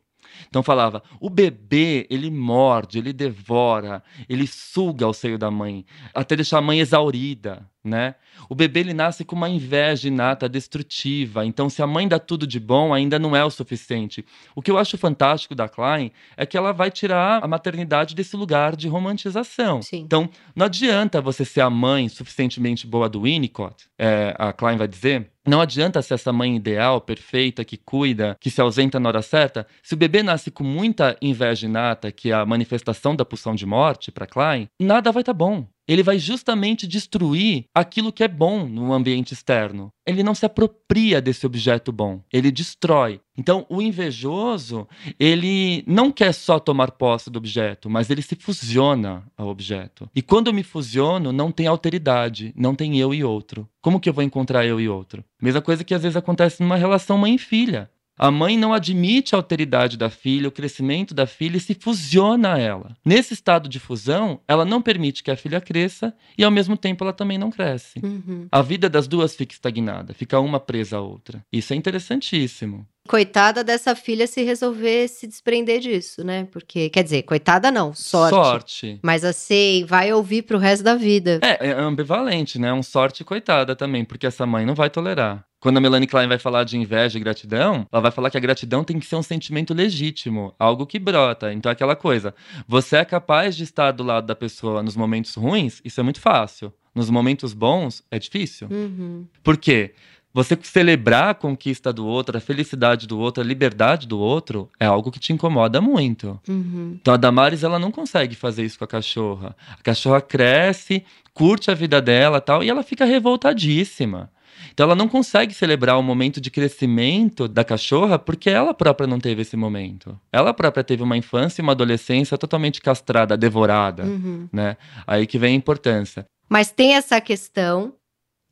[0.48, 6.36] Então falava: o bebê, ele morde, ele devora, ele suga o seio da mãe, até
[6.36, 8.16] deixar a mãe exaurida, né?
[8.50, 12.46] O bebê ele nasce com uma inveja inata destrutiva, então se a mãe dá tudo
[12.46, 14.26] de bom, ainda não é o suficiente.
[14.56, 18.36] O que eu acho fantástico da Klein é que ela vai tirar a maternidade desse
[18.36, 19.82] lugar de romantização.
[19.82, 20.02] Sim.
[20.02, 24.88] Então não adianta você ser a mãe suficientemente boa do Winnicott, é, a Klein vai
[24.88, 29.22] dizer, não adianta ser essa mãe ideal, perfeita, que cuida, que se ausenta na hora
[29.24, 29.66] certa.
[29.82, 33.66] Se o bebê nasce com muita inveja inata, que é a manifestação da pulsão de
[33.66, 38.28] morte para Klein, nada vai estar tá bom ele vai justamente destruir aquilo que é
[38.28, 39.92] bom no ambiente externo.
[40.06, 43.22] Ele não se apropria desse objeto bom, ele destrói.
[43.38, 44.88] Então, o invejoso,
[45.20, 50.10] ele não quer só tomar posse do objeto, mas ele se fusiona ao objeto.
[50.16, 53.68] E quando eu me fusiono, não tem alteridade, não tem eu e outro.
[53.82, 55.24] Como que eu vou encontrar eu e outro?
[55.42, 57.90] Mesma coisa que às vezes acontece numa relação mãe filha.
[58.18, 62.54] A mãe não admite a alteridade da filha, o crescimento da filha e se fusiona
[62.54, 62.96] a ela.
[63.04, 67.04] Nesse estado de fusão, ela não permite que a filha cresça e, ao mesmo tempo,
[67.04, 68.00] ela também não cresce.
[68.04, 68.48] Uhum.
[68.52, 71.44] A vida das duas fica estagnada, fica uma presa à outra.
[71.52, 72.86] Isso é interessantíssimo.
[73.08, 76.48] Coitada dessa filha se resolver se desprender disso, né?
[76.52, 78.36] Porque, quer dizer, coitada não, sorte.
[78.36, 79.00] Sorte.
[79.02, 81.40] Mas assim, vai ouvir pro resto da vida.
[81.42, 82.72] É, é ambivalente, né?
[82.72, 85.44] Um sorte coitada também, porque essa mãe não vai tolerar.
[85.62, 88.40] Quando a Melanie Klein vai falar de inveja e gratidão, ela vai falar que a
[88.40, 91.54] gratidão tem que ser um sentimento legítimo, algo que brota.
[91.54, 92.34] Então é aquela coisa,
[92.68, 96.20] você é capaz de estar do lado da pessoa nos momentos ruins, isso é muito
[96.20, 96.74] fácil.
[96.96, 98.70] Nos momentos bons, é difícil.
[98.72, 99.28] Uhum.
[99.44, 99.94] Por quê?
[100.34, 104.86] Você celebrar a conquista do outro, a felicidade do outro, a liberdade do outro, é
[104.88, 106.40] algo que te incomoda muito.
[106.50, 106.98] Uhum.
[107.00, 109.56] Então a Damares, ela não consegue fazer isso com a cachorra.
[109.78, 111.04] A cachorra cresce,
[111.36, 114.32] curte a vida dela tal, e ela fica revoltadíssima.
[114.74, 119.20] Então ela não consegue celebrar o momento de crescimento da cachorra porque ela própria não
[119.20, 120.20] teve esse momento.
[120.32, 124.48] Ela própria teve uma infância e uma adolescência totalmente castrada, devorada, uhum.
[124.52, 124.78] né?
[125.06, 126.26] Aí que vem a importância.
[126.50, 127.94] Mas tem essa questão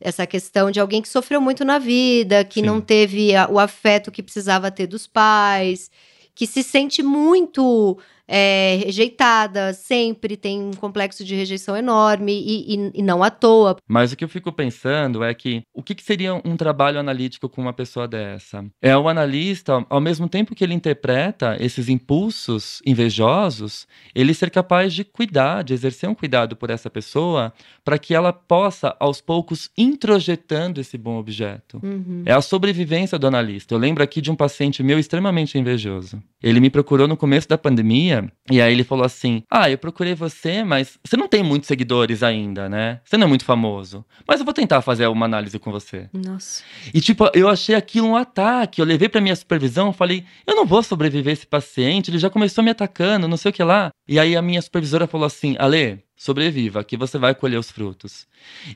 [0.02, 2.66] essa questão de alguém que sofreu muito na vida, que Sim.
[2.66, 5.92] não teve o afeto que precisava ter dos pais,
[6.34, 7.98] que se sente muito
[8.32, 13.76] é, rejeitada, sempre tem um complexo de rejeição enorme e, e, e, não à toa.
[13.88, 17.50] Mas o que eu fico pensando é que o que, que seria um trabalho analítico
[17.50, 18.64] com uma pessoa dessa?
[18.80, 24.94] É o analista, ao mesmo tempo que ele interpreta esses impulsos invejosos, ele ser capaz
[24.94, 27.52] de cuidar, de exercer um cuidado por essa pessoa,
[27.84, 31.80] para que ela possa, aos poucos, introjetando esse bom objeto.
[31.82, 32.22] Uhum.
[32.26, 33.74] É a sobrevivência do analista.
[33.74, 36.22] Eu lembro aqui de um paciente meu extremamente invejoso.
[36.44, 38.19] Ele me procurou no começo da pandemia
[38.50, 42.24] e aí ele falou assim: Ah, eu procurei você, mas você não tem muitos seguidores
[42.24, 43.00] ainda, né?
[43.04, 44.06] Você não é muito famoso.
[44.28, 46.10] Mas eu vou tentar fazer uma análise com você.
[46.14, 46.64] Nossa.
[46.94, 48.82] E tipo, eu achei aquilo um ataque.
[48.82, 52.64] Eu levei pra minha supervisão, falei: Eu não vou sobreviver esse paciente, ele já começou
[52.64, 53.92] me atacando, não sei o que lá.
[54.08, 58.28] E aí a minha supervisora falou assim: Ale, sobreviva, aqui você vai colher os frutos.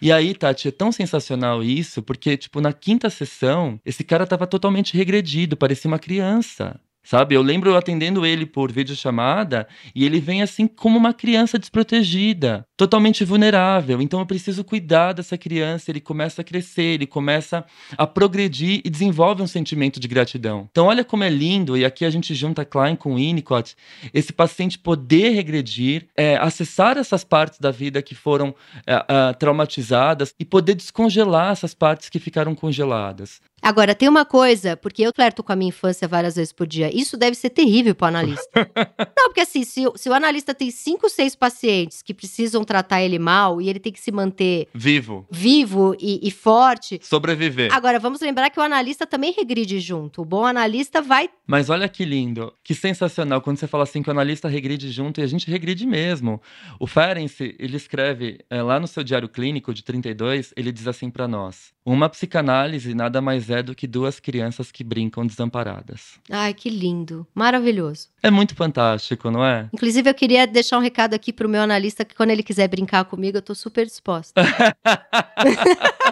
[0.02, 4.48] E aí, Tati, é tão sensacional isso, porque, tipo, na quinta sessão, esse cara tava
[4.48, 6.80] totalmente regredido, parecia uma criança.
[7.06, 12.66] Sabe, eu lembro atendendo ele por videochamada e ele vem assim como uma criança desprotegida,
[12.78, 14.02] totalmente vulnerável.
[14.02, 15.92] Então eu preciso cuidar dessa criança.
[15.92, 17.66] Ele começa a crescer, ele começa
[17.98, 20.70] a progredir e desenvolve um sentimento de gratidão.
[20.72, 23.76] Então olha como é lindo, e aqui a gente junta Klein com Winnicott,
[24.13, 28.56] esse paciente poder regredir, é, acessar essas partes da vida que foram
[28.88, 33.42] é, é, traumatizadas e poder descongelar essas partes que ficaram congeladas.
[33.63, 36.93] Agora, tem uma coisa, porque eu flerto com a minha infância várias vezes por dia.
[36.93, 38.43] Isso deve ser terrível para o analista.
[39.17, 43.17] Não, porque assim, se, se, o analista tem cinco, seis pacientes que precisam tratar ele
[43.17, 46.99] mal e ele tem que se manter vivo, vivo e, e forte.
[47.02, 47.73] Sobreviver.
[47.73, 50.23] Agora, vamos lembrar que o analista também regride junto.
[50.23, 51.30] O bom analista vai.
[51.47, 55.21] Mas olha que lindo, que sensacional quando você fala assim que o analista regride junto
[55.21, 56.41] e a gente regride mesmo.
[56.80, 61.10] O Ferenc, ele escreve é, lá no seu diário clínico de 32, ele diz assim
[61.10, 66.19] para nós: uma psicanálise nada mais é do que duas crianças que brincam desamparadas.
[66.30, 67.28] Ai, que lindo.
[67.36, 68.08] Maravilhoso.
[68.22, 69.69] É muito fantástico, não é?
[69.74, 73.04] Inclusive, eu queria deixar um recado aqui pro meu analista que quando ele quiser brincar
[73.06, 74.41] comigo, eu tô super disposta.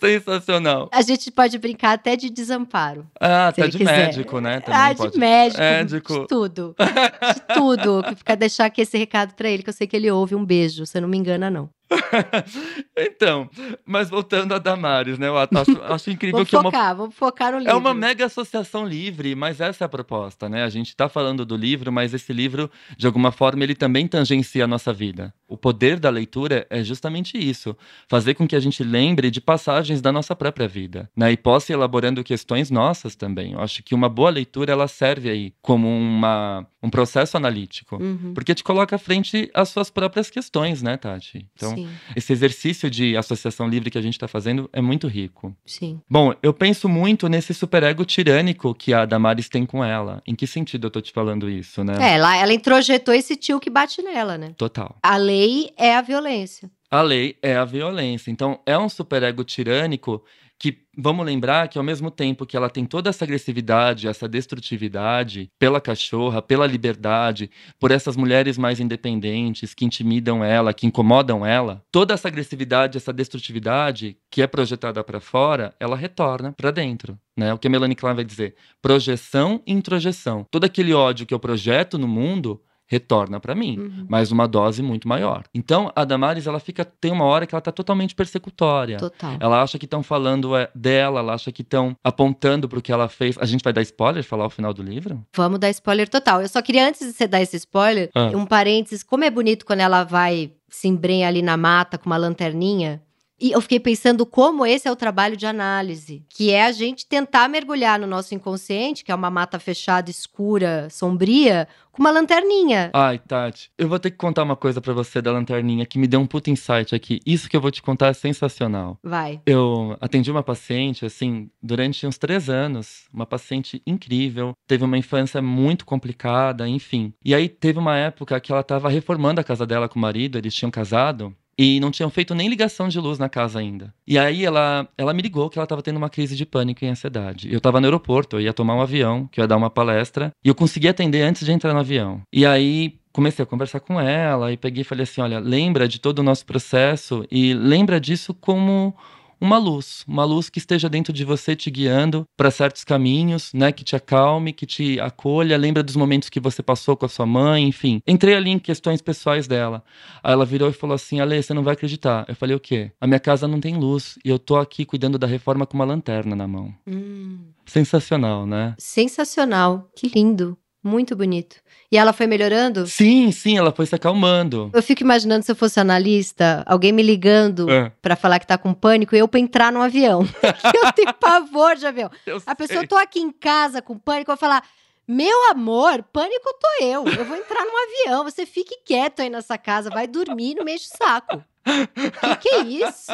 [0.00, 0.88] Sensacional.
[0.92, 3.06] A gente pode brincar até de desamparo.
[3.20, 4.06] Ah, até de quiser.
[4.06, 4.60] médico, né?
[4.60, 5.12] Também ah, pode.
[5.12, 5.60] de médico.
[5.60, 6.20] médico.
[6.20, 6.74] De tudo.
[6.78, 8.02] De tudo.
[8.16, 10.34] Fica deixar aqui esse recado para ele, que eu sei que ele ouve.
[10.34, 10.84] Um beijo.
[10.84, 11.70] Você não me engana, não.
[12.96, 13.48] então,
[13.84, 15.28] mas voltando a Damares, né?
[15.28, 15.50] Eu acho,
[15.88, 16.94] acho incrível vamos que focar, uma...
[16.94, 17.72] vamos focar no livro.
[17.72, 20.64] É uma mega associação livre, mas essa é a proposta, né?
[20.64, 24.64] A gente está falando do livro, mas esse livro, de alguma forma, ele também tangencia
[24.64, 25.32] a nossa vida.
[25.48, 27.76] O poder da leitura é justamente isso:
[28.08, 31.32] fazer com que a gente lembre de passagens da nossa própria vida, né?
[31.32, 33.52] E possa ir elaborando questões nossas também.
[33.52, 38.32] Eu acho que uma boa leitura ela serve aí como uma, um processo analítico, uhum.
[38.34, 41.46] porque te coloca à frente as suas próprias questões, né, Tati?
[41.54, 41.81] Então, Sim.
[42.16, 45.54] Esse exercício de associação livre que a gente está fazendo é muito rico.
[45.64, 46.00] Sim.
[46.08, 50.22] Bom, eu penso muito nesse superego tirânico que a Damares tem com ela.
[50.26, 51.94] Em que sentido eu tô te falando isso, né?
[52.00, 54.54] É, ela, ela introjetou esse tio que bate nela, né?
[54.56, 54.96] Total.
[55.02, 56.70] A lei é a violência.
[56.92, 58.30] A lei é a violência.
[58.30, 60.22] Então, é um superego tirânico
[60.58, 65.50] que vamos lembrar que ao mesmo tempo que ela tem toda essa agressividade, essa destrutividade
[65.58, 67.50] pela cachorra, pela liberdade,
[67.80, 73.12] por essas mulheres mais independentes que intimidam ela, que incomodam ela, toda essa agressividade, essa
[73.12, 77.18] destrutividade que é projetada para fora, ela retorna para dentro.
[77.34, 77.54] Né?
[77.54, 78.54] O que a Melanie Klein vai dizer?
[78.82, 80.46] Projeção e introjeção.
[80.50, 82.60] Todo aquele ódio que eu projeto no mundo
[82.92, 84.06] retorna para mim, uhum.
[84.06, 85.44] mas uma dose muito maior.
[85.54, 88.98] Então, a Damares, ela fica tem uma hora que ela tá totalmente persecutória.
[88.98, 89.38] Total.
[89.40, 93.08] Ela acha que estão falando é, dela, ela acha que estão apontando pro que ela
[93.08, 93.38] fez.
[93.38, 95.24] A gente vai dar spoiler, falar o final do livro?
[95.34, 96.42] Vamos dar spoiler total.
[96.42, 98.30] Eu só queria antes de você dar esse spoiler, ah.
[98.34, 102.18] um parênteses, como é bonito quando ela vai se embrenha ali na mata com uma
[102.18, 103.02] lanterninha
[103.42, 107.04] e eu fiquei pensando como esse é o trabalho de análise, que é a gente
[107.04, 112.90] tentar mergulhar no nosso inconsciente, que é uma mata fechada, escura, sombria, com uma lanterninha.
[112.94, 116.06] Ai, Tati, eu vou ter que contar uma coisa para você da lanterninha que me
[116.06, 117.20] deu um puta insight aqui.
[117.26, 118.96] Isso que eu vou te contar é sensacional.
[119.02, 119.40] Vai.
[119.44, 125.42] Eu atendi uma paciente, assim, durante uns três anos, uma paciente incrível, teve uma infância
[125.42, 127.12] muito complicada, enfim.
[127.24, 130.38] E aí teve uma época que ela tava reformando a casa dela com o marido,
[130.38, 131.34] eles tinham casado.
[131.58, 133.92] E não tinham feito nem ligação de luz na casa ainda.
[134.06, 136.88] E aí ela, ela me ligou que ela estava tendo uma crise de pânico e
[136.88, 137.52] ansiedade.
[137.52, 140.32] Eu estava no aeroporto, eu ia tomar um avião, que eu ia dar uma palestra,
[140.44, 142.22] e eu consegui atender antes de entrar no avião.
[142.32, 146.00] E aí comecei a conversar com ela e peguei e falei assim: olha, lembra de
[146.00, 148.94] todo o nosso processo e lembra disso como
[149.42, 153.72] uma luz, uma luz que esteja dentro de você te guiando para certos caminhos, né,
[153.72, 157.26] que te acalme, que te acolha, lembra dos momentos que você passou com a sua
[157.26, 158.00] mãe, enfim.
[158.06, 159.82] Entrei ali em questões pessoais dela.
[160.22, 162.24] Aí ela virou e falou assim: "Ale, você não vai acreditar".
[162.28, 162.92] Eu falei: "O quê?".
[163.00, 165.84] A minha casa não tem luz e eu tô aqui cuidando da reforma com uma
[165.84, 166.72] lanterna na mão.
[166.86, 167.40] Hum.
[167.66, 168.74] Sensacional, né?
[168.78, 169.90] Sensacional.
[169.96, 170.56] Que lindo.
[170.82, 171.56] Muito bonito.
[171.92, 172.86] E ela foi melhorando?
[172.86, 174.70] Sim, sim, ela foi se acalmando.
[174.72, 177.92] Eu fico imaginando se eu fosse analista, alguém me ligando É.
[178.02, 180.22] pra falar que tá com pânico e eu pra entrar no avião.
[180.74, 182.10] eu tenho pavor de avião.
[182.26, 182.88] Eu A pessoa, sei.
[182.88, 184.64] tô aqui em casa com pânico, eu vou falar.
[185.06, 187.04] Meu amor, pânico tô eu.
[187.06, 188.24] Eu vou entrar num avião.
[188.24, 191.44] Você fique quieto aí nessa casa, vai dormir no meio do saco.
[191.64, 193.12] Que que é isso?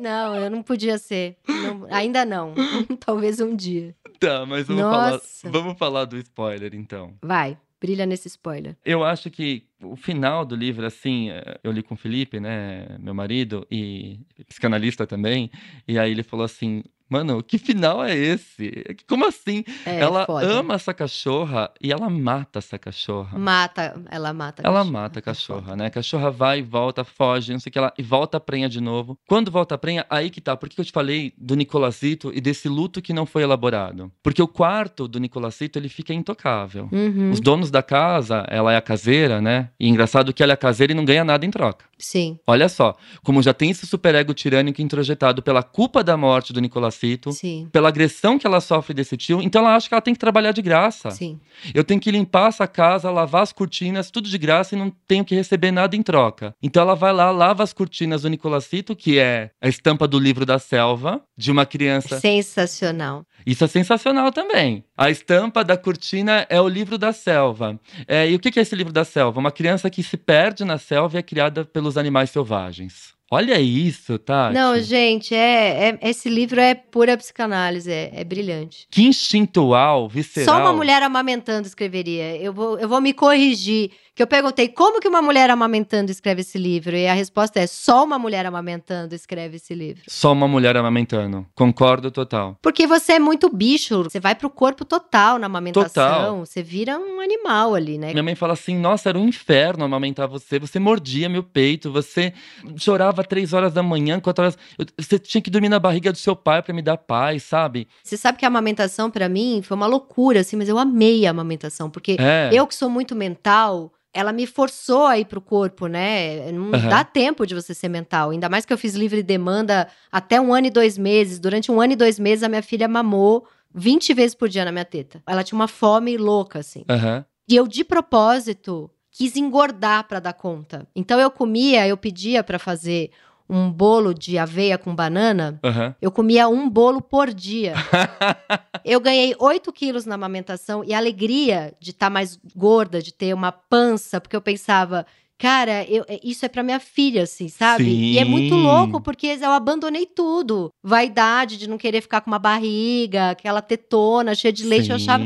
[0.00, 1.36] Não, eu não podia ser.
[1.46, 2.54] Não, ainda não.
[3.00, 3.94] Talvez um dia.
[4.20, 7.14] Tá, mas vamos falar, vamos falar do spoiler então.
[7.22, 8.76] Vai, brilha nesse spoiler.
[8.84, 12.98] Eu acho que o final do livro, assim, eh, eu li com o Felipe, né,
[12.98, 14.18] meu marido, e
[14.48, 15.50] psicanalista também,
[15.86, 18.84] e aí ele falou assim: Mano, que final é esse?
[19.08, 19.64] Como assim?
[19.86, 20.46] É, ela foda.
[20.46, 23.38] ama essa cachorra e ela mata essa cachorra.
[23.38, 24.62] Mata, ela mata.
[24.62, 24.92] a Ela cachorra.
[25.02, 25.86] mata a É cachorra, né?
[25.86, 28.68] A cachorra vai e volta, foge, não sei o que lá, e volta a prenha
[28.68, 29.18] de novo.
[29.26, 30.56] Quando volta a prenha, aí que tá.
[30.56, 34.12] Por que eu te falei do Nicolazito e desse luto que não foi elaborado?
[34.22, 36.88] Porque o quarto do Nicolazito, ele fica intocável.
[36.92, 39.70] Uhum, Os donos da casa, ela é a caseira, né?
[39.80, 41.86] E engraçado que ela é caseira e não ganha nada em troca.
[41.98, 46.60] Sim, Olha só, como já tem esse superego tirânico introjetado pela culpa da morte do
[46.60, 50.14] Nicolacito, sim, pela agressão que ela sofre desse tio, então ela acha que ela tem
[50.14, 51.10] que trabalhar de graça.
[51.10, 51.38] sim.
[51.74, 55.24] Eu tenho que limpar essa casa, lavar as cortinas, tudo de graça e não tenho
[55.24, 56.54] que receber nada em troca.
[56.62, 60.46] Então ela vai lá, lava as cortinas do Nicolacito, que é a estampa do livro
[60.46, 62.20] da selva, de uma criança.
[62.20, 63.24] Sensacional.
[63.46, 64.84] Isso é sensacional também.
[64.96, 67.78] A estampa da cortina é o livro da selva.
[68.06, 69.40] É, e o que é esse livro da selva?
[69.40, 73.17] Uma criança que se perde na selva e é criada pelos animais selvagens.
[73.30, 74.50] Olha isso, tá?
[74.50, 78.86] Não, gente, é, é- esse livro é pura psicanálise, é, é brilhante.
[78.90, 80.54] Que instintual, visceral.
[80.56, 82.36] Só uma mulher amamentando escreveria.
[82.36, 83.90] Eu vou, eu vou me corrigir.
[84.14, 86.96] Que eu perguntei como que uma mulher amamentando escreve esse livro?
[86.96, 90.02] E a resposta é só uma mulher amamentando escreve esse livro.
[90.08, 91.46] Só uma mulher amamentando.
[91.54, 92.56] Concordo total.
[92.60, 96.38] Porque você é muito bicho, você vai pro corpo total na amamentação, Total.
[96.40, 98.10] você vira um animal ali, né?
[98.10, 100.58] Minha mãe fala assim: nossa, era um inferno amamentar você.
[100.58, 102.32] Você mordia meu peito, você
[102.76, 104.58] chorava três horas da manhã, quatro horas.
[104.78, 107.88] eu- Você tinha que dormir na barriga do seu pai pra me dar paz, sabe?
[108.02, 111.30] Você sabe que a amamentação pra mim foi uma loucura, assim, mas eu amei a
[111.30, 112.50] amamentação, porque É.
[112.52, 116.50] eu que sou muito mental, ela me forçou a ir pro corpo, né?
[116.50, 116.88] Não Aham.
[116.88, 118.30] dá tempo de você ser mental.
[118.30, 121.38] Ainda mais que eu fiz livre demanda até um ano e dois meses.
[121.38, 124.72] Durante um ano e dois meses, a minha filha mamou 20 vezes por dia na
[124.72, 125.22] minha teta.
[125.26, 126.84] Ela tinha uma fome louca, assim.
[126.88, 127.24] Aham.
[127.48, 130.86] E eu, de propósito, quis engordar pra dar conta.
[130.94, 133.10] Então eu comia, eu pedia pra fazer
[133.50, 135.58] um bolo de aveia com banana.
[135.64, 135.92] Aham.
[136.00, 137.74] Eu comia um bolo por dia.
[138.84, 143.34] Eu ganhei 8 quilos na amamentação e a alegria de estar mais gorda, de ter
[143.34, 145.04] uma pança, porque eu pensava,
[145.36, 147.84] cara, eu- é- isso é pra minha filha, assim, sabe?
[148.14, 148.62] E é muito Sim.
[148.62, 150.70] louco, porque eu abandonei tudo.
[150.82, 155.24] Vaidade de não querer ficar com uma barriga, aquela tetona cheia de leite, eu achava.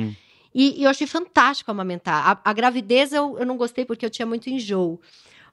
[0.54, 2.40] E, e eu achei fantástico amamentar.
[2.44, 5.00] A, a gravidez eu, eu não gostei porque eu tinha muito enjoo.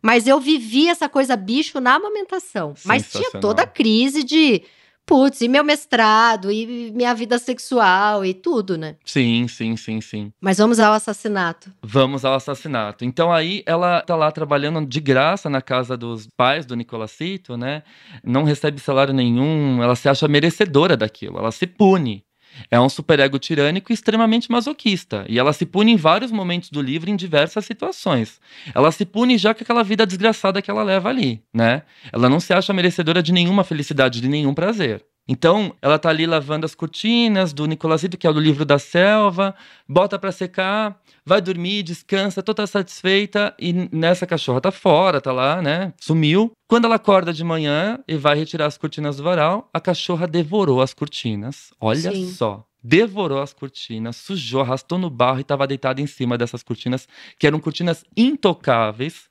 [0.02, 2.74] Mas eu vivi essa coisa bicho na amamentação.
[2.86, 4.64] Mas tinha toda a crise de,
[5.06, 8.96] putz, e meu mestrado, e minha vida sexual, e tudo, né?
[9.04, 10.32] Sim, sim, sim, sim.
[10.40, 11.74] Mas vamos ao assassinato.
[11.82, 13.04] Vamos ao assassinato.
[13.04, 17.84] Então aí ela tá lá trabalhando de graça na casa dos pais do Nicolacito, né?
[18.24, 22.24] Não recebe salário nenhum, ela se acha merecedora daquilo, ela se pune.
[22.70, 25.26] É um superego tirânico extremamente masoquista.
[25.28, 28.40] E ela se pune em vários momentos do livro, em diversas situações.
[28.74, 31.84] Ela se pune já com aquela vida desgraçada que ela leva ali, né?
[32.12, 35.04] Ela não se acha merecedora de nenhuma felicidade, de nenhum prazer.
[35.28, 38.80] Então, ela tá ali lavando as cortinas do Nicolazito, que é o do livro da
[38.80, 39.54] selva,
[39.88, 45.62] bota pra secar, vai dormir, descansa, toda satisfeita, e nessa cachorra tá fora, tá lá,
[45.62, 45.94] né?
[46.00, 46.52] Sumiu.
[46.68, 50.82] Quando ela acorda de manhã e vai retirar as cortinas do varal, a cachorra devorou
[50.82, 51.72] as cortinas.
[51.80, 52.32] Olha Sim.
[52.32, 52.66] só.
[52.82, 57.08] Devorou as cortinas, sujou, arrastou no barro e estava deitada em cima dessas cortinas,
[57.38, 59.29] que eram cortinas intocáveis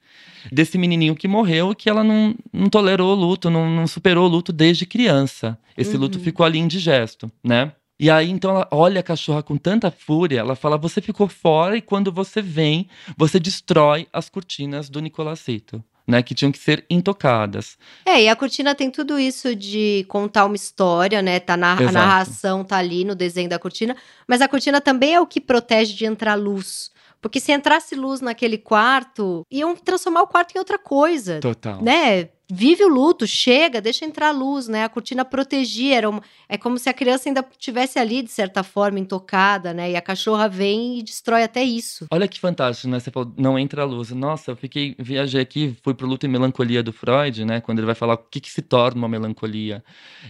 [0.51, 4.29] desse menininho que morreu que ela não, não tolerou o luto, não, não superou o
[4.29, 5.59] luto desde criança.
[5.77, 6.25] Esse luto Uhum.
[6.25, 7.73] ficou ali indigesto, né?
[8.01, 11.77] E aí, então, ela olha a cachorra com tanta fúria, ela fala: Você ficou fora
[11.77, 16.23] e quando você vem, você destrói as cortinas do Nicolacito, né?
[16.23, 17.77] Que tinham que ser intocadas.
[18.07, 21.41] É, e a cortina tem tudo isso de contar uma história, né?
[21.41, 23.97] Tá na, a narração tá ali no desenho da cortina,
[24.29, 26.91] mas a cortina também é o que protege de entrar luz.
[27.21, 31.41] Porque se entrasse luz naquele quarto, iam transformar o quarto em outra coisa.
[31.41, 31.83] Total.
[31.83, 32.31] Né?
[32.51, 34.85] Vive o luto, chega, deixa entrar a luz, né?
[34.85, 38.63] A cortina protegia, era uma, é como se a criança ainda estivesse ali, de certa
[38.63, 39.91] forma, intocada, né?
[39.91, 42.07] E a cachorra vem e destrói até isso.
[42.11, 42.99] Olha que fantástico, né?
[42.99, 44.11] Você falou, não entra a luz.
[44.11, 47.61] Nossa, eu fiquei, viajei aqui, fui pro luto e melancolia do Freud, né?
[47.61, 49.85] Quando ele vai falar o que, que se torna uma melancolia.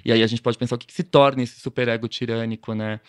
[0.05, 3.01] E aí a gente pode pensar o que, que se torna esse superego tirânico, né?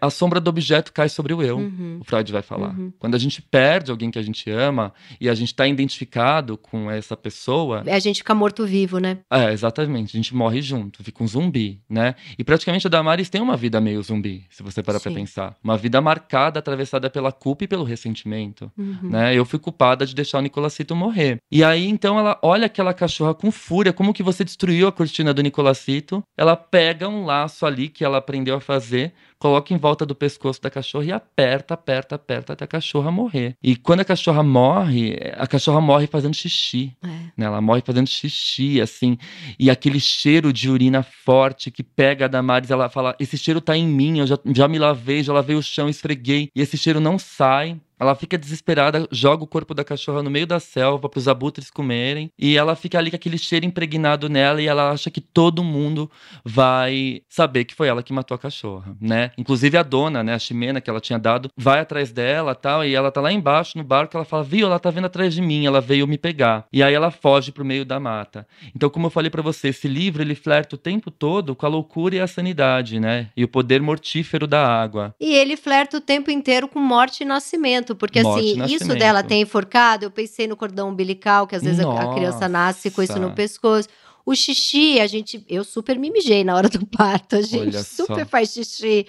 [0.00, 1.98] A sombra do objeto cai sobre o eu, uhum.
[2.00, 2.78] o Freud vai falar.
[2.78, 2.92] Uhum.
[2.98, 6.90] Quando a gente perde alguém que a gente ama e a gente tá identificado com
[6.90, 7.82] essa pessoa...
[7.86, 9.18] A gente fica morto morto-vivo, né?
[9.30, 10.16] É, exatamente.
[10.16, 12.14] A gente morre junto, fica um zumbi, né?
[12.38, 15.56] E praticamente a Damaris tem uma vida meio zumbi, se você parar pra pensar.
[15.62, 19.10] Uma vida marcada, atravessada pela culpa e pelo ressentimento, uhum.
[19.10, 19.34] né?
[19.34, 21.38] Eu fui culpada de deixar o Nicolacito morrer.
[21.50, 25.32] E aí, então, ela olha aquela cachorra com fúria, como que você destruiu a cortina
[25.32, 26.22] do Nicolacito.
[26.36, 30.60] Ela pega um laço ali que ela aprendeu a fazer, coloca em volta do pescoço
[30.60, 33.56] da cachorra e aperta, aperta, aperta até a cachorra morrer.
[33.62, 36.96] E quando a cachorra morre, a cachorra morre fazendo xixi.
[37.02, 37.06] É.
[37.06, 37.46] Né?
[37.46, 39.16] Ela morre fazendo xixi, assim.
[39.58, 43.76] E aquele cheiro de urina forte que pega a Damares, ela fala: Esse cheiro tá
[43.76, 46.50] em mim, eu já, já me lavei, já lavei o chão, esfreguei.
[46.54, 47.80] E esse cheiro não sai.
[47.98, 51.70] Ela fica desesperada, joga o corpo da cachorra no meio da selva para os abutres
[51.70, 52.30] comerem.
[52.38, 56.10] E ela fica ali com aquele cheiro impregnado nela e ela acha que todo mundo
[56.44, 59.30] vai saber que foi ela que matou a cachorra, né?
[59.36, 62.94] Inclusive a dona, né, a Ximena que ela tinha dado, vai atrás dela, tal, e
[62.94, 65.66] ela tá lá embaixo no barco, ela fala: "Viu, ela tá vindo atrás de mim,
[65.66, 66.66] ela veio me pegar".
[66.72, 68.46] E aí ela foge pro meio da mata.
[68.74, 71.68] Então, como eu falei para você, esse livro ele flerta o tempo todo com a
[71.68, 73.30] loucura e a sanidade, né?
[73.36, 75.14] E o poder mortífero da água.
[75.20, 78.94] E ele flerta o tempo inteiro com morte e nascimento nascimento, porque Morte assim, isso
[78.94, 83.02] dela ter enforcado, eu pensei no cordão umbilical, que às vezes a criança nasce com
[83.02, 83.88] isso no pescoço.
[84.24, 87.82] O xixi, a gente, eu super me mijei na hora do parto, a gente Olha
[87.82, 88.26] super só.
[88.26, 89.06] faz xixi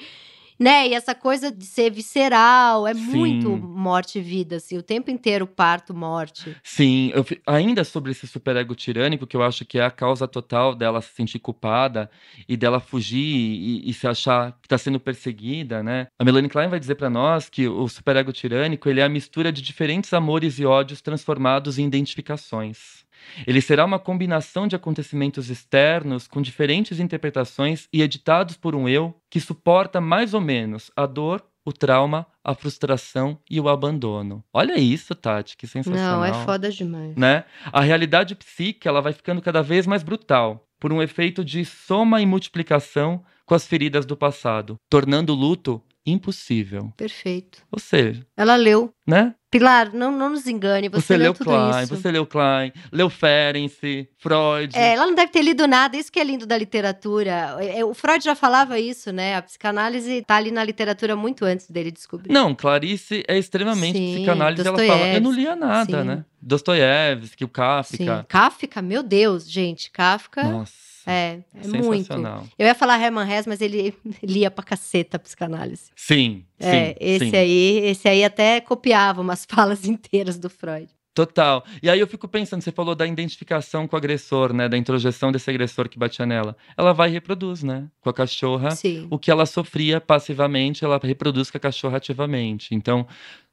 [0.59, 0.87] né?
[0.89, 2.99] E essa coisa de ser visceral, é Sim.
[2.99, 6.55] muito morte e vida, assim, o tempo inteiro parto, morte.
[6.61, 10.75] Sim, eu, ainda sobre esse superego tirânico, que eu acho que é a causa total
[10.75, 12.09] dela se sentir culpada
[12.47, 16.07] e dela fugir e, e se achar que está sendo perseguida, né?
[16.19, 19.51] A Melanie Klein vai dizer para nós que o superego tirânico ele é a mistura
[19.51, 23.07] de diferentes amores e ódios transformados em identificações.
[23.45, 29.15] Ele será uma combinação de acontecimentos externos com diferentes interpretações e editados por um eu
[29.29, 34.43] que suporta mais ou menos a dor, o trauma, a frustração e o abandono.
[34.53, 36.17] Olha isso, Tati, que sensacional.
[36.17, 37.15] Não, é foda demais.
[37.15, 37.43] Né?
[37.71, 42.21] A realidade psíquica ela vai ficando cada vez mais brutal por um efeito de soma
[42.21, 46.91] e multiplicação com as feridas do passado, tornando o luto impossível.
[46.95, 47.63] Perfeito.
[47.71, 49.35] Ou seja, ela leu, né?
[49.51, 51.95] Pilar, não, não nos engane, você, você leu, leu tudo Klein, isso.
[51.95, 54.77] Você leu Klein, leu Ferenczi, Freud.
[54.77, 57.57] É, ela não deve ter lido nada, isso que é lindo da literatura.
[57.59, 59.37] É, o Freud já falava isso, né?
[59.37, 62.31] A psicanálise tá ali na literatura muito antes dele descobrir.
[62.31, 66.07] Não, Clarice é extremamente Sim, psicanálise, ela fala, eu não lia nada, Sim.
[66.07, 66.25] né?
[66.39, 67.97] Dostoiévski, o Kafka.
[67.97, 70.43] Sim, Kafka, meu Deus, gente, Kafka.
[70.43, 70.88] Nossa.
[71.09, 72.13] É, é muito.
[72.57, 73.93] Eu ia falar Herman Hesse, mas ele
[74.23, 75.91] lia pra caceta a psicanálise.
[75.95, 76.95] Sim, é, sim.
[76.99, 77.35] Esse sim.
[77.35, 80.89] aí, esse aí até copiava umas falas inteiras do Freud.
[81.13, 81.65] Total.
[81.83, 84.69] E aí eu fico pensando, você falou da identificação com o agressor, né?
[84.69, 86.55] Da introjeção desse agressor que batia nela.
[86.77, 87.87] Ela vai e reproduz, né?
[87.99, 88.71] Com a cachorra.
[88.71, 89.05] Sim.
[89.09, 92.73] O que ela sofria passivamente, ela reproduz com a cachorra ativamente.
[92.73, 93.05] Então,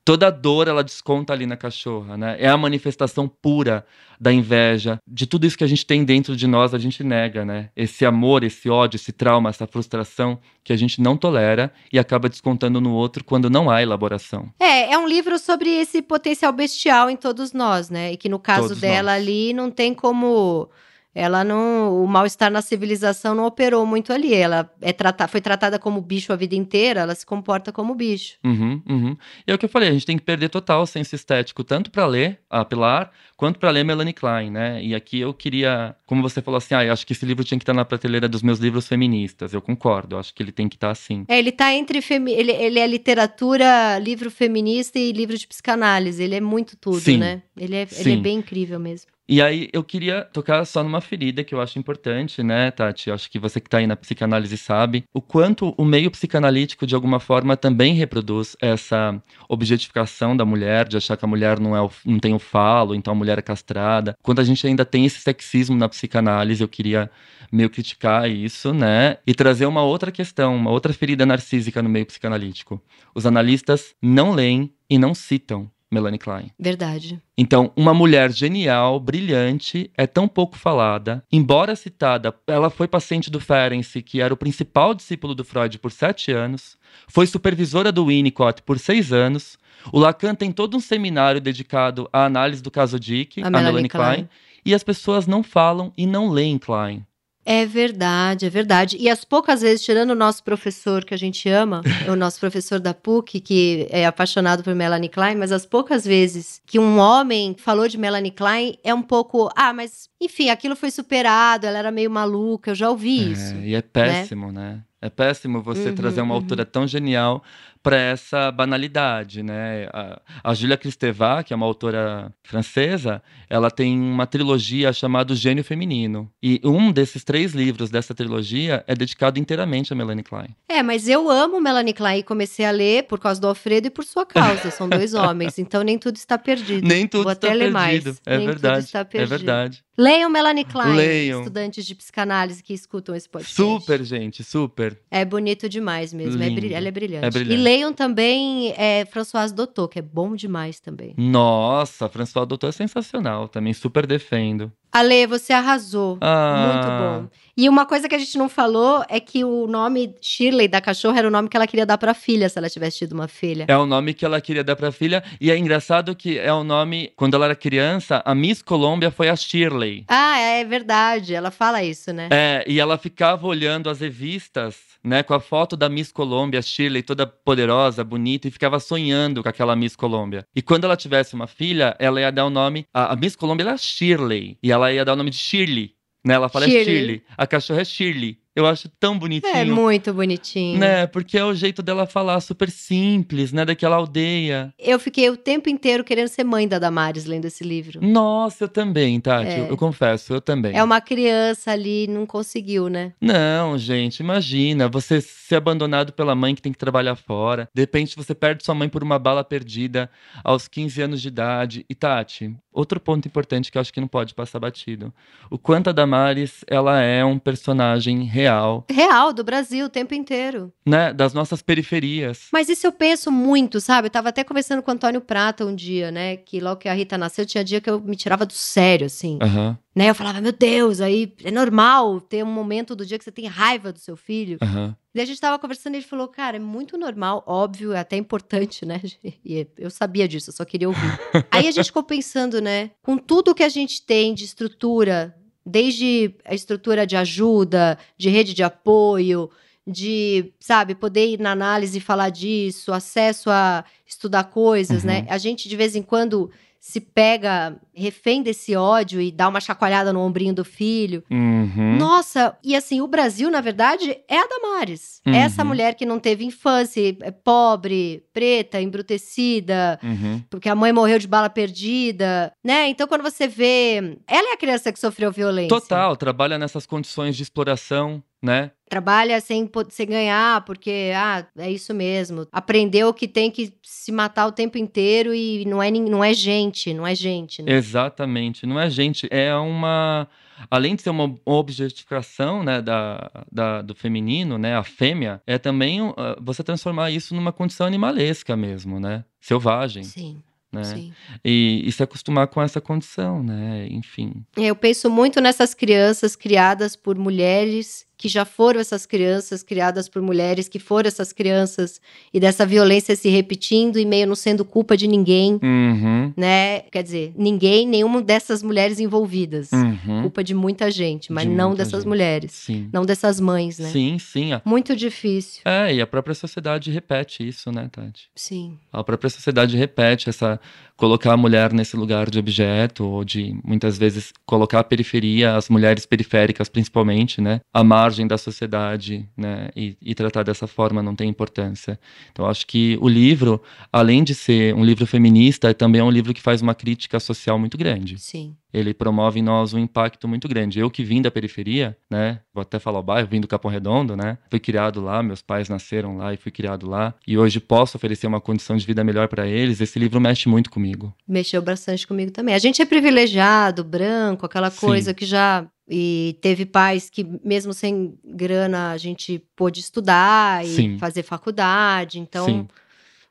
[0.06, 2.36] toda dor ela desconta ali na cachorra, né?
[2.38, 3.84] É a manifestação pura
[4.20, 7.44] da inveja, de tudo isso que a gente tem dentro de nós, a gente nega,
[7.44, 7.70] né?
[7.76, 12.28] Esse amor, esse ódio, esse trauma, essa frustração que a gente não tolera e acaba
[12.28, 14.48] descontando no outro quando não há elaboração.
[14.60, 18.12] É, é um livro sobre esse potencial bestial em todos nós, né?
[18.12, 19.22] E que no caso todos dela nós.
[19.22, 20.70] ali não tem como
[21.16, 22.04] ela não.
[22.04, 24.34] O mal-estar na civilização não operou muito ali.
[24.34, 28.34] Ela é tratada, foi tratada como bicho a vida inteira, ela se comporta como bicho.
[28.44, 29.16] Uhum, uhum.
[29.46, 31.64] E é o que eu falei, a gente tem que perder total o senso estético,
[31.64, 34.84] tanto para ler a Pilar, quanto para ler Melanie Klein, né?
[34.84, 37.58] E aqui eu queria, como você falou assim, ah, eu acho que esse livro tinha
[37.58, 39.54] que estar na prateleira dos meus livros feministas.
[39.54, 41.24] Eu concordo, eu acho que ele tem que estar assim.
[41.28, 42.02] É, ele está entre.
[42.02, 42.32] Femi...
[42.32, 46.22] Ele, ele é literatura, livro feminista e livro de psicanálise.
[46.22, 47.16] Ele é muito tudo, Sim.
[47.16, 47.42] né?
[47.56, 49.15] Ele é, ele é bem incrível mesmo.
[49.28, 53.08] E aí eu queria tocar só numa ferida que eu acho importante, né, Tati?
[53.08, 56.86] Eu acho que você que está aí na psicanálise sabe o quanto o meio psicanalítico
[56.86, 61.74] de alguma forma também reproduz essa objetificação da mulher, de achar que a mulher não,
[61.74, 64.16] é o, não tem o falo, então a mulher é castrada.
[64.22, 67.10] Quando a gente ainda tem esse sexismo na psicanálise, eu queria
[67.50, 69.18] meio criticar isso, né?
[69.26, 72.80] E trazer uma outra questão, uma outra ferida narcísica no meio psicanalítico.
[73.12, 76.50] Os analistas não leem e não citam Melanie Klein.
[76.58, 77.20] Verdade.
[77.38, 81.22] Então, uma mulher genial, brilhante, é tão pouco falada.
[81.30, 85.92] Embora citada, ela foi paciente do Ferenczi, que era o principal discípulo do Freud por
[85.92, 86.76] sete anos,
[87.06, 89.58] foi supervisora do Winnicott por seis anos.
[89.92, 93.66] O Lacan tem todo um seminário dedicado à análise do caso Dick, a, a Melanie,
[93.66, 94.28] Melanie Klein, Klein,
[94.64, 97.06] e as pessoas não falam e não leem Klein.
[97.48, 98.96] É verdade, é verdade.
[98.98, 101.80] E as poucas vezes, tirando o nosso professor que a gente ama,
[102.10, 106.60] o nosso professor da PUC, que é apaixonado por Melanie Klein, mas as poucas vezes
[106.66, 110.90] que um homem falou de Melanie Klein é um pouco, ah, mas enfim, aquilo foi
[110.90, 113.54] superado, ela era meio maluca, eu já ouvi é, isso.
[113.56, 114.72] E é péssimo, né?
[114.72, 114.82] né?
[115.00, 116.40] É péssimo você uhum, trazer uma uhum.
[116.40, 117.44] autora tão genial
[117.86, 119.88] para essa banalidade, né?
[119.92, 125.62] A, a Julia Kristeva, que é uma autora francesa, ela tem uma trilogia chamada Gênio
[125.62, 126.28] Feminino.
[126.42, 130.48] E um desses três livros dessa trilogia é dedicado inteiramente a Melanie Klein.
[130.68, 133.90] É, mas eu amo Melanie Klein e comecei a ler por causa do Alfredo e
[133.90, 134.68] por sua causa.
[134.72, 136.84] São dois homens, então nem tudo está perdido.
[136.84, 137.66] Nem tudo Vou está até perdido.
[137.66, 138.20] Ler mais.
[138.26, 138.90] É nem verdade.
[139.14, 139.86] É verdade.
[139.98, 141.40] Leiam Melanie Klein, Leiam.
[141.40, 143.56] estudantes de psicanálise que escutam esse podcast.
[143.56, 144.98] Super, gente, super.
[145.10, 146.42] É bonito demais mesmo.
[146.42, 147.24] É ela é brilhante.
[147.24, 147.54] É brilhante.
[147.54, 151.14] E leiam também é, Françoise Doutor, que é bom demais também.
[151.16, 153.48] Nossa, Françoise Doutor é sensacional.
[153.48, 154.72] Também super defendo.
[154.92, 156.16] Ale, você arrasou.
[156.22, 156.72] Ah.
[156.72, 157.36] Muito bom.
[157.58, 161.18] E uma coisa que a gente não falou é que o nome Shirley da cachorra
[161.18, 163.28] era o nome que ela queria dar para a filha, se ela tivesse tido uma
[163.28, 163.64] filha.
[163.68, 165.22] É o nome que ela queria dar para a filha.
[165.40, 169.28] E é engraçado que é o nome, quando ela era criança, a Miss Colômbia foi
[169.28, 170.04] a Shirley.
[170.08, 171.34] Ah, é verdade.
[171.34, 172.28] Ela fala isso, né?
[172.30, 174.76] É, e ela ficava olhando as revistas,
[175.06, 179.48] né, com a foto da Miss Colômbia, Shirley, toda poderosa, bonita, e ficava sonhando com
[179.48, 180.44] aquela Miss Colômbia.
[180.54, 182.86] E quando ela tivesse uma filha, ela ia dar o nome.
[182.92, 184.58] A, a Miss Colômbia era Shirley.
[184.60, 185.94] E ela ia dar o nome de Shirley.
[186.24, 186.34] Né?
[186.34, 186.82] Ela fala Shirley.
[186.82, 187.22] é Shirley.
[187.38, 188.38] A cachorra é Shirley.
[188.56, 189.54] Eu acho tão bonitinho.
[189.54, 190.78] É muito bonitinho.
[190.78, 191.06] Né?
[191.06, 193.66] Porque é o jeito dela falar super simples, né?
[193.66, 194.72] Daquela aldeia.
[194.78, 198.00] Eu fiquei o tempo inteiro querendo ser mãe da Damares lendo esse livro.
[198.00, 199.50] Nossa, eu também, Tati.
[199.50, 199.60] É.
[199.60, 200.74] Eu, eu, confesso, eu também.
[200.74, 203.12] É uma criança ali, não conseguiu, né?
[203.20, 204.88] Não, gente, imagina.
[204.88, 207.68] Você ser abandonado pela mãe que tem que trabalhar fora.
[207.74, 210.10] De repente você perde sua mãe por uma bala perdida
[210.42, 211.84] aos 15 anos de idade.
[211.90, 215.12] E Tati, outro ponto importante que eu acho que não pode passar batido.
[215.50, 218.84] O quanto a Damares, ela é um personagem real real.
[218.90, 220.72] Real, do Brasil, o tempo inteiro.
[220.84, 221.12] Né?
[221.12, 222.48] Das nossas periferias.
[222.52, 224.06] Mas isso eu penso muito, sabe?
[224.06, 226.36] Eu tava até conversando com o Antônio Prata um dia, né?
[226.36, 229.38] Que logo que a Rita nasceu, tinha dia que eu me tirava do sério, assim.
[229.42, 229.76] Uhum.
[229.94, 230.10] Né?
[230.10, 233.46] Eu falava, meu Deus, aí é normal ter um momento do dia que você tem
[233.46, 234.58] raiva do seu filho.
[234.62, 234.94] Uhum.
[235.14, 238.16] E a gente tava conversando e ele falou, cara, é muito normal, óbvio, é até
[238.16, 239.00] importante, né?
[239.44, 241.20] E eu sabia disso, eu só queria ouvir.
[241.50, 242.90] aí a gente ficou pensando, né?
[243.02, 245.34] Com tudo que a gente tem de estrutura
[245.66, 249.50] desde a estrutura de ajuda, de rede de apoio,
[249.84, 255.18] de, sabe, poder ir na análise e falar disso, acesso a estudar coisas, né?
[255.18, 255.24] uhum.
[255.24, 255.26] né?
[255.28, 256.50] A gente de vez em quando
[256.86, 261.24] se pega refém desse ódio e dá uma chacoalhada no ombrinho do filho.
[261.28, 261.96] Uhum.
[261.98, 265.20] Nossa, e assim, o Brasil, na verdade, é a Damares.
[265.26, 265.34] Uhum.
[265.34, 270.40] É essa mulher que não teve infância, é pobre, preta, embrutecida, uhum.
[270.48, 272.88] porque a mãe morreu de bala perdida, né?
[272.88, 274.18] Então, quando você vê.
[274.24, 275.68] Ela é a criança que sofreu violência.
[275.68, 278.70] Total, trabalha nessas condições de exploração né?
[278.88, 282.46] Trabalha sem, sem ganhar, porque, ah, é isso mesmo.
[282.52, 286.94] Aprendeu que tem que se matar o tempo inteiro e não é, não é gente,
[286.94, 287.62] não é gente.
[287.62, 287.72] Né?
[287.72, 290.28] Exatamente, não é gente, é uma...
[290.70, 296.00] Além de ser uma objetificação né, da, da, do feminino, né, a fêmea, é também
[296.00, 299.22] uh, você transformar isso numa condição animalesca mesmo, né?
[299.38, 300.04] Selvagem.
[300.04, 300.40] Sim.
[300.72, 301.12] Né?
[301.44, 303.86] E, e, se acostumar com essa condição, né?
[303.90, 304.44] Enfim.
[304.56, 310.22] Eu penso muito nessas crianças criadas por mulheres que já foram essas crianças criadas por
[310.22, 312.00] mulheres, que foram essas crianças
[312.32, 316.32] e dessa violência se repetindo e meio não sendo culpa de ninguém, uhum.
[316.36, 316.80] né?
[316.80, 320.22] Quer dizer, ninguém, nenhuma dessas mulheres envolvidas, uhum.
[320.22, 322.08] culpa de muita gente, mas de não dessas gente.
[322.08, 322.88] mulheres, sim.
[322.92, 323.90] não dessas mães, né?
[323.90, 324.50] Sim, sim.
[324.64, 325.60] Muito difícil.
[325.64, 328.28] É, e a própria sociedade repete isso, né, Tati?
[328.34, 328.78] Sim.
[328.92, 330.58] A própria sociedade repete essa
[330.96, 335.68] colocar a mulher nesse lugar de objeto ou de muitas vezes colocar a periferia, as
[335.68, 337.60] mulheres periféricas principalmente, né?
[337.72, 339.68] Amar margem da sociedade, né?
[339.74, 341.98] E, e, tratar dessa forma não tem importância.
[342.30, 343.60] Então, acho que o livro,
[343.92, 347.58] além de ser um livro feminista, também é um livro que faz uma crítica social
[347.58, 348.18] muito grande.
[348.18, 348.54] Sim.
[348.72, 350.78] Ele promove em nós um impacto muito grande.
[350.78, 352.40] Eu que vim da periferia, né?
[352.54, 354.38] Vou até falar o bairro, vim do Capão Redondo, né?
[354.50, 357.14] Fui criado lá, meus pais nasceram lá e fui criado lá.
[357.26, 359.80] E hoje posso oferecer uma condição de vida melhor para eles.
[359.80, 361.12] Esse livro mexe muito comigo.
[361.26, 362.54] Mexeu bastante comigo também.
[362.54, 365.14] A gente é privilegiado, branco, aquela coisa Sim.
[365.14, 370.98] que já e teve pais que, mesmo sem grana, a gente pôde estudar e Sim.
[370.98, 372.18] fazer faculdade.
[372.18, 372.68] Então, Sim.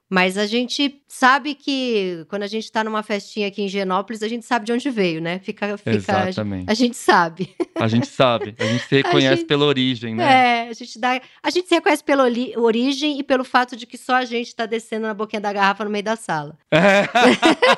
[0.09, 4.27] Mas a gente sabe que quando a gente tá numa festinha aqui em Genópolis, a
[4.27, 5.39] gente sabe de onde veio, né?
[5.39, 6.69] Fica, fica Exatamente.
[6.69, 7.55] A, gente sabe.
[7.73, 10.65] A gente sabe, a gente se reconhece gente- pela origem, né?
[10.65, 12.23] É, a gente dá, a gente se reconhece pela
[12.57, 15.83] origem e pelo fato de que só a gente tá descendo na boquinha da garrafa
[15.83, 16.55] no meio da sala.
[16.69, 17.05] É.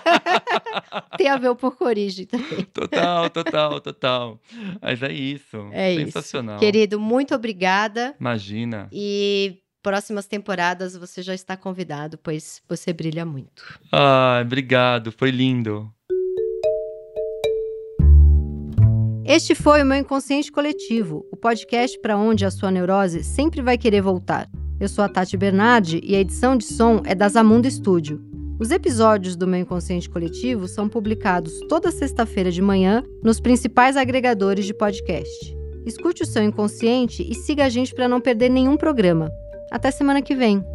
[1.18, 2.64] Tem a ver um pouco com origem também.
[2.74, 4.42] total, total, total.
[4.82, 5.70] Mas é isso.
[5.72, 6.06] É isso.
[6.06, 6.60] Sensacional.
[6.60, 8.90] Querido, muito obrigada Imagina.
[8.92, 13.80] e próximas temporadas você já está convidado, pois você brilha muito.
[13.90, 15.90] Ai, obrigado, foi lindo.
[19.24, 23.78] Este foi o meu Inconsciente Coletivo, o podcast para onde a sua neurose sempre vai
[23.78, 24.50] querer voltar.
[24.78, 28.22] Eu sou a Tati Bernardi e a edição de som é da Zamundo Studio.
[28.60, 34.66] Os episódios do meu Inconsciente Coletivo são publicados toda sexta-feira de manhã nos principais agregadores
[34.66, 35.56] de podcast.
[35.86, 39.32] Escute o seu inconsciente e siga a gente para não perder nenhum programa.
[39.70, 40.66] Até semana que vem.